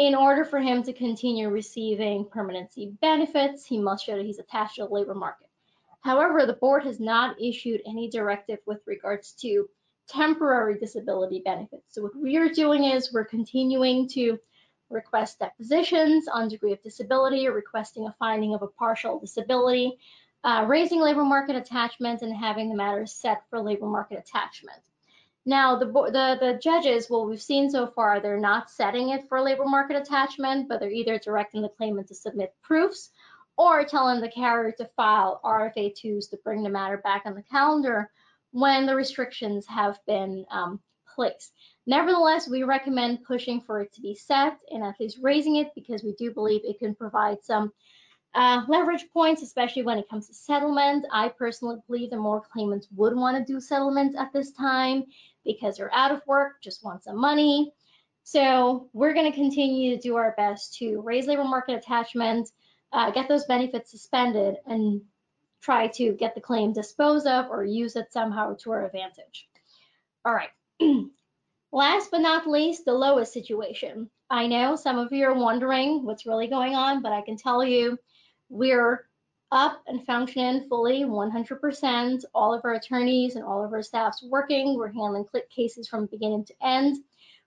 in 0.00 0.14
order 0.14 0.46
for 0.46 0.58
him 0.58 0.82
to 0.82 0.94
continue 0.94 1.50
receiving 1.50 2.24
permanency 2.24 2.90
benefits, 3.02 3.66
he 3.66 3.78
must 3.78 4.06
show 4.06 4.16
that 4.16 4.24
he's 4.24 4.38
attached 4.38 4.76
to 4.76 4.86
the 4.86 4.94
labor 4.94 5.14
market. 5.14 5.46
However, 6.00 6.46
the 6.46 6.54
board 6.54 6.84
has 6.84 6.98
not 6.98 7.38
issued 7.38 7.82
any 7.86 8.08
directive 8.08 8.60
with 8.64 8.80
regards 8.86 9.32
to 9.42 9.68
temporary 10.08 10.78
disability 10.78 11.42
benefits. 11.44 11.84
So 11.90 12.00
what 12.00 12.16
we 12.16 12.38
are 12.38 12.48
doing 12.48 12.84
is 12.84 13.12
we're 13.12 13.26
continuing 13.26 14.08
to 14.14 14.38
request 14.88 15.38
depositions 15.38 16.28
on 16.28 16.48
degree 16.48 16.72
of 16.72 16.82
disability, 16.82 17.46
requesting 17.48 18.06
a 18.06 18.14
finding 18.18 18.54
of 18.54 18.62
a 18.62 18.68
partial 18.68 19.20
disability, 19.20 19.98
uh, 20.44 20.64
raising 20.66 21.02
labor 21.02 21.26
market 21.26 21.56
attachment, 21.56 22.22
and 22.22 22.34
having 22.34 22.70
the 22.70 22.74
matter 22.74 23.04
set 23.04 23.42
for 23.50 23.60
labor 23.60 23.86
market 23.86 24.18
attachment. 24.18 24.80
Now, 25.46 25.76
the, 25.76 25.86
the, 25.86 26.36
the 26.38 26.58
judges, 26.62 27.08
what 27.08 27.26
we've 27.26 27.40
seen 27.40 27.70
so 27.70 27.86
far, 27.86 28.20
they're 28.20 28.38
not 28.38 28.70
setting 28.70 29.10
it 29.10 29.28
for 29.28 29.40
labor 29.40 29.64
market 29.64 29.96
attachment, 29.96 30.68
but 30.68 30.80
they're 30.80 30.90
either 30.90 31.18
directing 31.18 31.62
the 31.62 31.70
claimant 31.70 32.08
to 32.08 32.14
submit 32.14 32.54
proofs 32.62 33.10
or 33.56 33.84
telling 33.84 34.20
the 34.20 34.30
carrier 34.30 34.72
to 34.72 34.90
file 34.96 35.40
RFA2s 35.44 36.30
to 36.30 36.38
bring 36.44 36.62
the 36.62 36.68
matter 36.70 36.98
back 36.98 37.22
on 37.24 37.34
the 37.34 37.42
calendar 37.42 38.10
when 38.52 38.86
the 38.86 38.94
restrictions 38.94 39.66
have 39.66 39.98
been 40.06 40.44
um, 40.50 40.80
placed. 41.14 41.52
Nevertheless, 41.86 42.48
we 42.48 42.62
recommend 42.62 43.24
pushing 43.24 43.60
for 43.60 43.80
it 43.80 43.92
to 43.94 44.00
be 44.00 44.14
set 44.14 44.58
and 44.70 44.84
at 44.84 45.00
least 45.00 45.18
raising 45.22 45.56
it 45.56 45.74
because 45.74 46.02
we 46.02 46.14
do 46.14 46.32
believe 46.32 46.62
it 46.64 46.78
can 46.78 46.94
provide 46.94 47.42
some 47.42 47.72
uh, 48.34 48.62
leverage 48.68 49.04
points, 49.12 49.42
especially 49.42 49.82
when 49.82 49.98
it 49.98 50.08
comes 50.08 50.28
to 50.28 50.34
settlement. 50.34 51.04
I 51.12 51.28
personally 51.30 51.76
believe 51.86 52.10
the 52.10 52.16
more 52.16 52.40
claimants 52.40 52.88
would 52.94 53.16
want 53.16 53.36
to 53.36 53.52
do 53.52 53.60
settlements 53.60 54.16
at 54.16 54.32
this 54.32 54.52
time 54.52 55.04
because 55.44 55.76
they're 55.76 55.94
out 55.94 56.12
of 56.12 56.22
work, 56.26 56.62
just 56.62 56.84
want 56.84 57.04
some 57.04 57.20
money. 57.20 57.72
So 58.24 58.88
we're 58.92 59.14
going 59.14 59.30
to 59.30 59.36
continue 59.36 59.96
to 59.96 60.00
do 60.00 60.16
our 60.16 60.34
best 60.36 60.76
to 60.78 61.00
raise 61.00 61.26
labor 61.26 61.44
market 61.44 61.74
attachment, 61.74 62.50
uh, 62.92 63.10
get 63.10 63.28
those 63.28 63.44
benefits 63.46 63.90
suspended, 63.90 64.56
and 64.66 65.02
try 65.62 65.88
to 65.88 66.12
get 66.12 66.34
the 66.34 66.40
claim 66.40 66.72
disposed 66.72 67.26
of 67.26 67.46
or 67.50 67.64
use 67.64 67.96
it 67.96 68.12
somehow 68.12 68.54
to 68.56 68.70
our 68.72 68.86
advantage. 68.86 69.48
All 70.24 70.34
right. 70.34 70.50
Last 71.72 72.10
but 72.10 72.20
not 72.20 72.48
least, 72.48 72.84
the 72.84 72.92
lowest 72.92 73.32
situation. 73.32 74.10
I 74.28 74.46
know 74.46 74.76
some 74.76 74.98
of 74.98 75.12
you 75.12 75.26
are 75.26 75.34
wondering 75.34 76.04
what's 76.04 76.26
really 76.26 76.46
going 76.46 76.74
on, 76.74 77.02
but 77.02 77.12
I 77.12 77.22
can 77.22 77.36
tell 77.36 77.64
you 77.64 77.98
we're 78.48 79.08
up 79.52 79.82
and 79.86 80.04
functioning 80.06 80.68
fully 80.68 81.04
100%. 81.04 82.24
All 82.34 82.54
of 82.54 82.64
our 82.64 82.74
attorneys 82.74 83.36
and 83.36 83.44
all 83.44 83.64
of 83.64 83.72
our 83.72 83.82
staffs 83.82 84.22
working. 84.22 84.76
We're 84.76 84.92
handling 84.92 85.24
click 85.24 85.50
cases 85.50 85.88
from 85.88 86.06
beginning 86.06 86.44
to 86.46 86.54
end. 86.62 86.98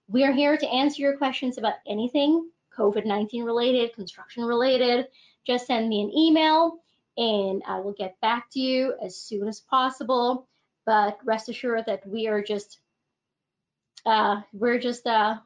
We 0.08 0.24
are 0.26 0.34
here 0.34 0.58
to 0.58 0.70
answer 0.70 1.02
your 1.02 1.18
questions 1.18 1.58
about 1.58 1.76
anything 1.88 2.50
COVID-19 2.78 3.46
related, 3.46 3.94
construction 3.94 4.44
related. 4.44 5.08
Just 5.46 5.68
send 5.68 5.88
me 5.88 6.02
an 6.02 6.12
email 6.16 6.80
and 7.18 7.62
I 7.68 7.80
will 7.80 7.94
get 7.94 8.20
back 8.22 8.50
to 8.52 8.60
you 8.60 8.96
as 9.02 9.16
soon 9.16 9.48
as 9.48 9.60
possible. 9.62 10.48
But 10.86 11.20
rest 11.24 11.48
assured 11.48 11.86
that 11.86 12.06
we 12.06 12.28
are 12.28 12.42
just 12.42 12.80
uh, 14.06 14.42
we're 14.52 14.80
just 14.80 15.08
uh, 15.08 15.38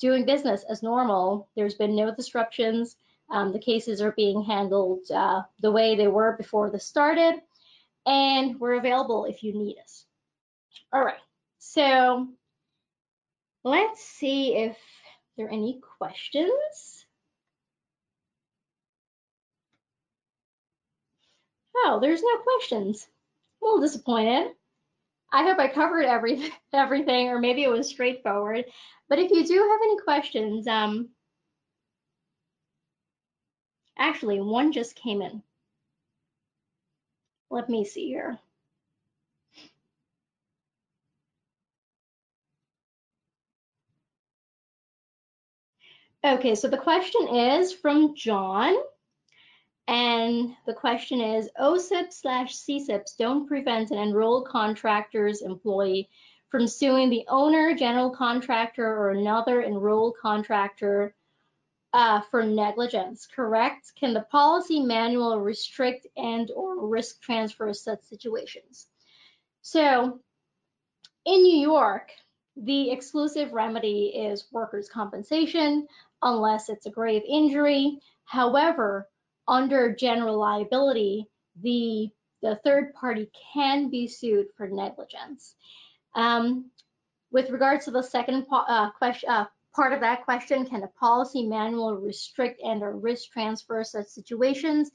doing 0.00 0.24
business 0.24 0.64
as 0.68 0.82
normal. 0.82 1.48
There's 1.54 1.74
been 1.74 1.94
no 1.94 2.12
disruptions. 2.12 2.96
Um, 3.30 3.52
the 3.52 3.58
cases 3.58 4.00
are 4.00 4.12
being 4.12 4.44
handled 4.44 5.10
uh, 5.10 5.42
the 5.60 5.72
way 5.72 5.96
they 5.96 6.08
were 6.08 6.36
before 6.36 6.70
this 6.70 6.86
started, 6.86 7.40
and 8.06 8.60
we're 8.60 8.74
available 8.74 9.24
if 9.24 9.42
you 9.42 9.54
need 9.54 9.78
us. 9.82 10.04
All 10.92 11.04
right, 11.04 11.18
so 11.58 12.28
let's 13.64 14.04
see 14.04 14.56
if 14.56 14.76
there 15.36 15.46
are 15.46 15.52
any 15.52 15.80
questions. 15.98 17.06
Oh, 21.76 21.98
there's 22.00 22.22
no 22.22 22.38
questions. 22.38 23.06
I'm 23.60 23.66
a 23.66 23.72
little 23.72 23.86
disappointed. 23.86 24.52
I 25.32 25.42
hope 25.42 25.58
I 25.58 25.68
covered 25.68 26.04
every, 26.04 26.52
everything, 26.72 27.28
or 27.28 27.40
maybe 27.40 27.64
it 27.64 27.70
was 27.70 27.88
straightforward. 27.88 28.64
But 29.08 29.18
if 29.18 29.30
you 29.30 29.44
do 29.44 29.54
have 29.54 29.80
any 29.82 30.00
questions, 30.00 30.66
um, 30.68 31.08
actually, 33.98 34.40
one 34.40 34.72
just 34.72 34.96
came 34.96 35.22
in. 35.22 35.42
Let 37.50 37.68
me 37.68 37.84
see 37.84 38.08
here. 38.08 38.38
Okay, 46.24 46.54
so 46.54 46.68
the 46.68 46.78
question 46.78 47.28
is 47.28 47.72
from 47.72 48.14
John. 48.14 48.74
And 49.86 50.56
the 50.64 50.72
question 50.72 51.20
is, 51.20 51.50
OCIP 51.60 52.10
slash 52.10 52.56
CCIPs 52.56 53.18
don't 53.18 53.46
prevent 53.46 53.90
an 53.90 53.98
enrolled 53.98 54.48
contractor's 54.48 55.42
employee 55.42 56.08
from 56.48 56.66
suing 56.66 57.10
the 57.10 57.26
owner, 57.28 57.74
general 57.74 58.08
contractor, 58.08 58.86
or 58.86 59.10
another 59.10 59.62
enrolled 59.62 60.16
contractor 60.16 61.14
uh, 61.94 62.20
for 62.28 62.42
negligence, 62.42 63.26
correct? 63.26 63.92
Can 63.94 64.14
the 64.14 64.22
policy 64.22 64.80
manual 64.80 65.40
restrict 65.40 66.08
and 66.16 66.50
or 66.50 66.88
risk 66.88 67.22
transfer 67.22 67.72
such 67.72 68.02
situations? 68.02 68.88
So 69.62 70.18
in 71.24 71.42
New 71.42 71.60
York, 71.60 72.10
the 72.56 72.90
exclusive 72.90 73.52
remedy 73.52 74.06
is 74.06 74.48
workers' 74.50 74.88
compensation 74.88 75.86
unless 76.20 76.68
it's 76.68 76.86
a 76.86 76.90
grave 76.90 77.22
injury. 77.28 78.00
However, 78.24 79.08
under 79.46 79.94
general 79.94 80.38
liability, 80.38 81.28
the, 81.62 82.08
the 82.42 82.56
third 82.64 82.92
party 82.94 83.30
can 83.52 83.88
be 83.88 84.08
sued 84.08 84.48
for 84.56 84.66
negligence. 84.66 85.54
Um, 86.16 86.70
with 87.30 87.50
regards 87.50 87.84
to 87.84 87.92
the 87.92 88.02
second 88.02 88.46
uh, 88.50 88.90
question, 88.90 89.28
uh, 89.28 89.44
part 89.74 89.92
of 89.92 90.00
that 90.00 90.24
question, 90.24 90.64
can 90.64 90.82
a 90.82 90.88
policy 90.88 91.46
manual 91.46 91.96
restrict 91.96 92.60
and 92.62 92.82
or 92.82 92.96
risk 92.96 93.30
transfer 93.30 93.82
such 93.84 94.06
situations? 94.06 94.90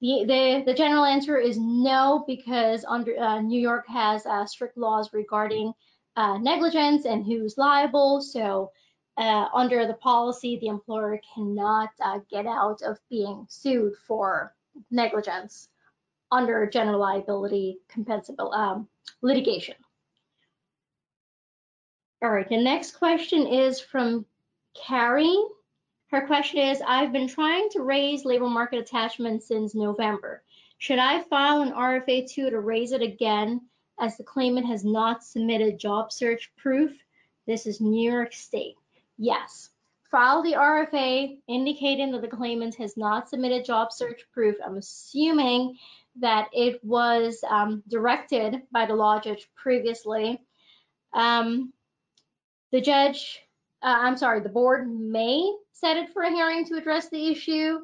The, 0.00 0.24
the, 0.26 0.62
the 0.66 0.74
general 0.74 1.04
answer 1.04 1.38
is 1.38 1.58
no, 1.58 2.24
because 2.26 2.84
under 2.86 3.18
uh, 3.18 3.40
New 3.40 3.60
York 3.60 3.86
has 3.88 4.26
uh, 4.26 4.44
strict 4.44 4.76
laws 4.76 5.10
regarding 5.12 5.72
uh, 6.16 6.38
negligence 6.38 7.04
and 7.04 7.24
who's 7.24 7.56
liable. 7.56 8.20
So 8.20 8.72
uh, 9.16 9.46
under 9.54 9.86
the 9.86 9.94
policy, 9.94 10.58
the 10.58 10.68
employer 10.68 11.20
cannot 11.34 11.90
uh, 12.02 12.20
get 12.30 12.46
out 12.46 12.82
of 12.82 12.98
being 13.08 13.46
sued 13.48 13.94
for 14.06 14.54
negligence 14.90 15.68
under 16.30 16.66
general 16.66 17.00
liability 17.00 17.78
compensable 17.90 18.54
um, 18.54 18.88
litigation. 19.22 19.76
All 22.22 22.30
right, 22.30 22.48
the 22.48 22.56
next 22.56 22.92
question 22.92 23.46
is 23.46 23.78
from 23.78 24.24
Carrie. 24.74 25.36
Her 26.10 26.26
question 26.26 26.60
is, 26.60 26.80
I've 26.86 27.12
been 27.12 27.28
trying 27.28 27.68
to 27.70 27.82
raise 27.82 28.24
labor 28.24 28.48
market 28.48 28.78
attachment 28.78 29.42
since 29.42 29.74
November. 29.74 30.42
Should 30.78 30.98
I 30.98 31.22
file 31.24 31.60
an 31.60 31.72
RFA2 31.72 32.50
to 32.50 32.60
raise 32.60 32.92
it 32.92 33.02
again 33.02 33.62
as 33.98 34.16
the 34.16 34.24
claimant 34.24 34.66
has 34.66 34.84
not 34.84 35.24
submitted 35.24 35.78
job 35.78 36.10
search 36.10 36.50
proof? 36.56 36.92
This 37.46 37.66
is 37.66 37.80
New 37.80 38.10
York 38.10 38.32
State. 38.32 38.76
Yes. 39.18 39.70
File 40.10 40.42
the 40.42 40.54
RFA 40.54 41.38
indicating 41.48 42.12
that 42.12 42.22
the 42.22 42.28
claimant 42.28 42.76
has 42.76 42.96
not 42.96 43.28
submitted 43.28 43.64
job 43.64 43.92
search 43.92 44.22
proof. 44.32 44.56
I'm 44.64 44.76
assuming 44.78 45.76
that 46.20 46.48
it 46.52 46.82
was 46.82 47.44
um, 47.48 47.82
directed 47.88 48.62
by 48.72 48.86
the 48.86 48.94
law 48.94 49.20
judge 49.20 49.50
previously. 49.54 50.40
Um, 51.12 51.72
the 52.76 52.82
judge, 52.82 53.40
uh, 53.82 53.96
I'm 54.00 54.16
sorry, 54.16 54.40
the 54.40 54.48
board 54.48 54.88
may 54.88 55.50
set 55.72 55.96
it 55.96 56.12
for 56.12 56.22
a 56.22 56.30
hearing 56.30 56.64
to 56.66 56.76
address 56.76 57.08
the 57.08 57.28
issue. 57.28 57.78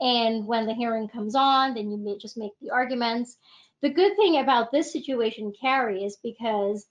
And 0.00 0.46
when 0.46 0.66
the 0.66 0.74
hearing 0.74 1.08
comes 1.08 1.34
on, 1.34 1.74
then 1.74 1.90
you 1.90 1.96
may 1.96 2.16
just 2.18 2.36
make 2.36 2.52
the 2.60 2.70
arguments. 2.70 3.36
The 3.82 3.90
good 3.90 4.14
thing 4.16 4.38
about 4.38 4.70
this 4.70 4.92
situation, 4.92 5.52
Carrie, 5.60 6.04
is 6.04 6.18
because 6.22 6.86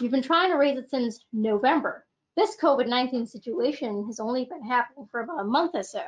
you've 0.00 0.10
been 0.10 0.22
trying 0.22 0.50
to 0.50 0.56
raise 0.56 0.78
it 0.78 0.90
since 0.90 1.24
November 1.32 2.06
this 2.36 2.56
COVID-19 2.62 3.28
situation 3.28 4.04
has 4.06 4.20
only 4.20 4.44
been 4.44 4.62
happening 4.62 5.08
for 5.10 5.20
about 5.20 5.40
a 5.40 5.44
month 5.44 5.72
or 5.74 5.82
so. 5.82 6.02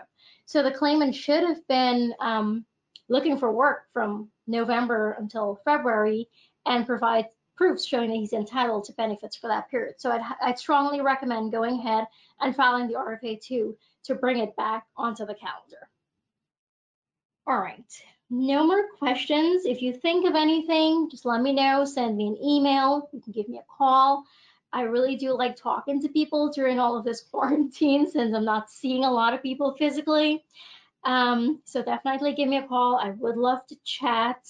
So 0.45 0.62
the 0.62 0.70
claimant 0.70 1.14
should 1.14 1.43
have 1.43 1.66
been 1.68 2.14
um, 2.20 2.66
looking 3.09 3.39
for 3.39 3.51
work 3.51 3.84
from 3.95 4.30
November 4.47 5.16
until 5.18 5.59
February 5.64 6.28
and 6.66 6.86
provide 6.86 7.26
proofs 7.59 7.84
showing 7.84 8.09
that 8.09 8.16
he's 8.16 8.32
entitled 8.32 8.84
to 8.84 8.92
benefits 8.92 9.36
for 9.36 9.48
that 9.48 9.68
period. 9.68 9.96
So 9.98 10.12
I'd, 10.12 10.22
I'd 10.40 10.59
strongly 10.59 11.00
recommend 11.00 11.52
going 11.52 11.80
ahead 11.80 12.06
and 12.40 12.54
filing 12.54 12.86
the 12.86 12.94
RFA2 12.94 13.74
to 14.04 14.14
bring 14.14 14.38
it 14.38 14.56
back 14.56 14.86
onto 14.96 15.26
the 15.26 15.34
calendar. 15.34 15.90
All 17.48 17.59
right, 17.59 17.92
no 18.30 18.64
more 18.64 18.84
questions. 18.98 19.64
If 19.66 19.82
you 19.82 19.92
think 19.92 20.26
of 20.26 20.36
anything, 20.36 21.09
just 21.11 21.26
let 21.26 21.42
me 21.42 21.52
know, 21.52 21.84
send 21.84 22.16
me 22.16 22.28
an 22.28 22.38
email, 22.42 23.11
you 23.12 23.20
can 23.20 23.32
give 23.32 23.48
me 23.48 23.59
a 23.59 23.64
call. 23.76 24.24
I 24.72 24.82
really 24.82 25.16
do 25.16 25.36
like 25.36 25.56
talking 25.56 26.00
to 26.02 26.09
people 26.09 26.50
during 26.50 26.78
all 26.78 26.96
of 26.96 27.04
this 27.04 27.22
quarantine 27.30 28.09
since 28.09 28.34
I'm 28.34 28.44
not 28.44 28.70
seeing 28.70 29.04
a 29.04 29.11
lot 29.11 29.34
of 29.34 29.42
people 29.42 29.74
physically. 29.76 30.44
Um, 31.04 31.61
so 31.64 31.82
definitely 31.82 32.34
give 32.34 32.48
me 32.48 32.59
a 32.59 32.66
call. 32.66 32.96
I 32.96 33.11
would 33.11 33.36
love 33.36 33.66
to 33.68 33.76
chat. 33.84 34.46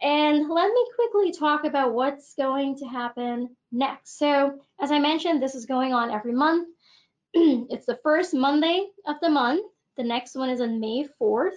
And 0.00 0.48
let 0.48 0.72
me 0.72 0.86
quickly 0.94 1.32
talk 1.32 1.64
about 1.64 1.92
what's 1.92 2.34
going 2.34 2.76
to 2.78 2.86
happen 2.86 3.56
next. 3.72 4.18
So 4.18 4.60
as 4.80 4.92
I 4.92 4.98
mentioned, 4.98 5.42
this 5.42 5.54
is 5.54 5.66
going 5.66 5.92
on 5.92 6.10
every 6.10 6.32
month. 6.32 6.68
it's 7.34 7.86
the 7.86 7.98
first 8.02 8.32
Monday 8.32 8.86
of 9.06 9.16
the 9.20 9.30
month. 9.30 9.66
The 9.96 10.04
next 10.04 10.36
one 10.36 10.50
is 10.50 10.60
on 10.60 10.78
May 10.78 11.06
4th. 11.20 11.56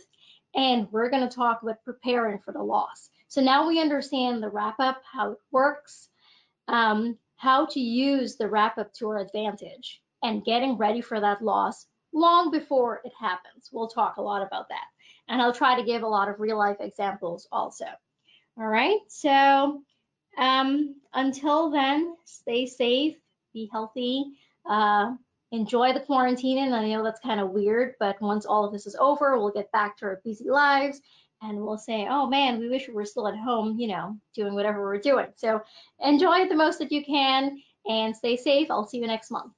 And 0.56 0.92
we're 0.92 1.10
going 1.10 1.28
to 1.28 1.34
talk 1.34 1.62
about 1.62 1.84
preparing 1.86 2.40
for 2.40 2.52
the 2.52 2.64
loss. 2.64 3.10
So 3.28 3.42
now 3.42 3.68
we 3.68 3.80
understand 3.80 4.42
the 4.42 4.50
wrap 4.50 4.80
up, 4.80 5.02
how 5.10 5.32
it 5.32 5.38
works, 5.52 6.10
um, 6.68 7.18
how 7.38 7.66
to 7.68 7.80
use 7.80 8.36
the 8.36 8.50
wrap 8.50 8.78
up 8.78 8.94
to 8.96 9.10
our 9.10 9.20
advantage 9.20 10.02
and 10.24 10.44
getting 10.44 10.78
ready 10.78 11.02
for 11.02 11.20
that 11.20 11.42
loss 11.42 11.88
long 12.14 12.52
before 12.52 13.02
it 13.06 13.14
happens. 13.18 13.70
We'll 13.72 13.88
talk 13.88 14.18
a 14.18 14.22
lot 14.22 14.46
about 14.46 14.68
that. 14.70 14.86
And 15.30 15.42
I'll 15.42 15.54
try 15.54 15.76
to 15.76 15.86
give 15.86 16.04
a 16.04 16.08
lot 16.08 16.28
of 16.28 16.40
real 16.40 16.58
life 16.58 16.78
examples 16.80 17.48
also. 17.52 17.86
All 18.58 18.68
right, 18.68 19.00
so 19.08 19.82
um, 20.38 20.96
until 21.14 21.72
then, 21.72 22.16
stay 22.26 22.66
safe, 22.66 23.16
be 23.54 23.70
healthy, 23.72 24.34
uh, 24.70 25.14
enjoy 25.52 25.94
the 25.94 26.00
quarantine. 26.00 26.60
And 26.60 26.76
I 26.76 26.88
know 26.88 27.04
that's 27.04 27.20
kind 27.20 27.40
of 27.40 27.52
weird, 27.52 27.96
but 28.00 28.22
once 28.22 28.46
all 28.46 28.66
of 28.66 28.72
this 28.72 28.88
is 28.88 28.96
over, 29.00 29.38
we'll 29.38 29.52
get 29.52 29.72
back 29.72 29.98
to 29.98 30.06
our 30.06 30.22
busy 30.24 30.50
lives 30.50 31.02
and 31.42 31.60
we'll 31.60 31.78
say, 31.78 32.08
oh 32.10 32.28
man, 32.28 32.60
we 32.60 32.70
wish 32.70 32.88
we 32.88 32.94
were 32.94 33.06
still 33.06 33.28
at 33.28 33.38
home, 33.38 33.80
you 33.80 33.88
know, 33.88 34.18
doing 34.36 34.54
whatever 34.54 34.82
we're 34.82 35.00
doing. 35.00 35.28
So 35.36 35.62
enjoy 36.00 36.40
it 36.40 36.50
the 36.50 36.56
most 36.56 36.80
that 36.80 36.92
you 36.92 37.04
can 37.04 37.62
and 37.88 38.16
stay 38.16 38.38
safe. 38.38 38.70
I'll 38.70 38.88
see 38.88 39.00
you 39.00 39.08
next 39.08 39.32
month. 39.32 39.54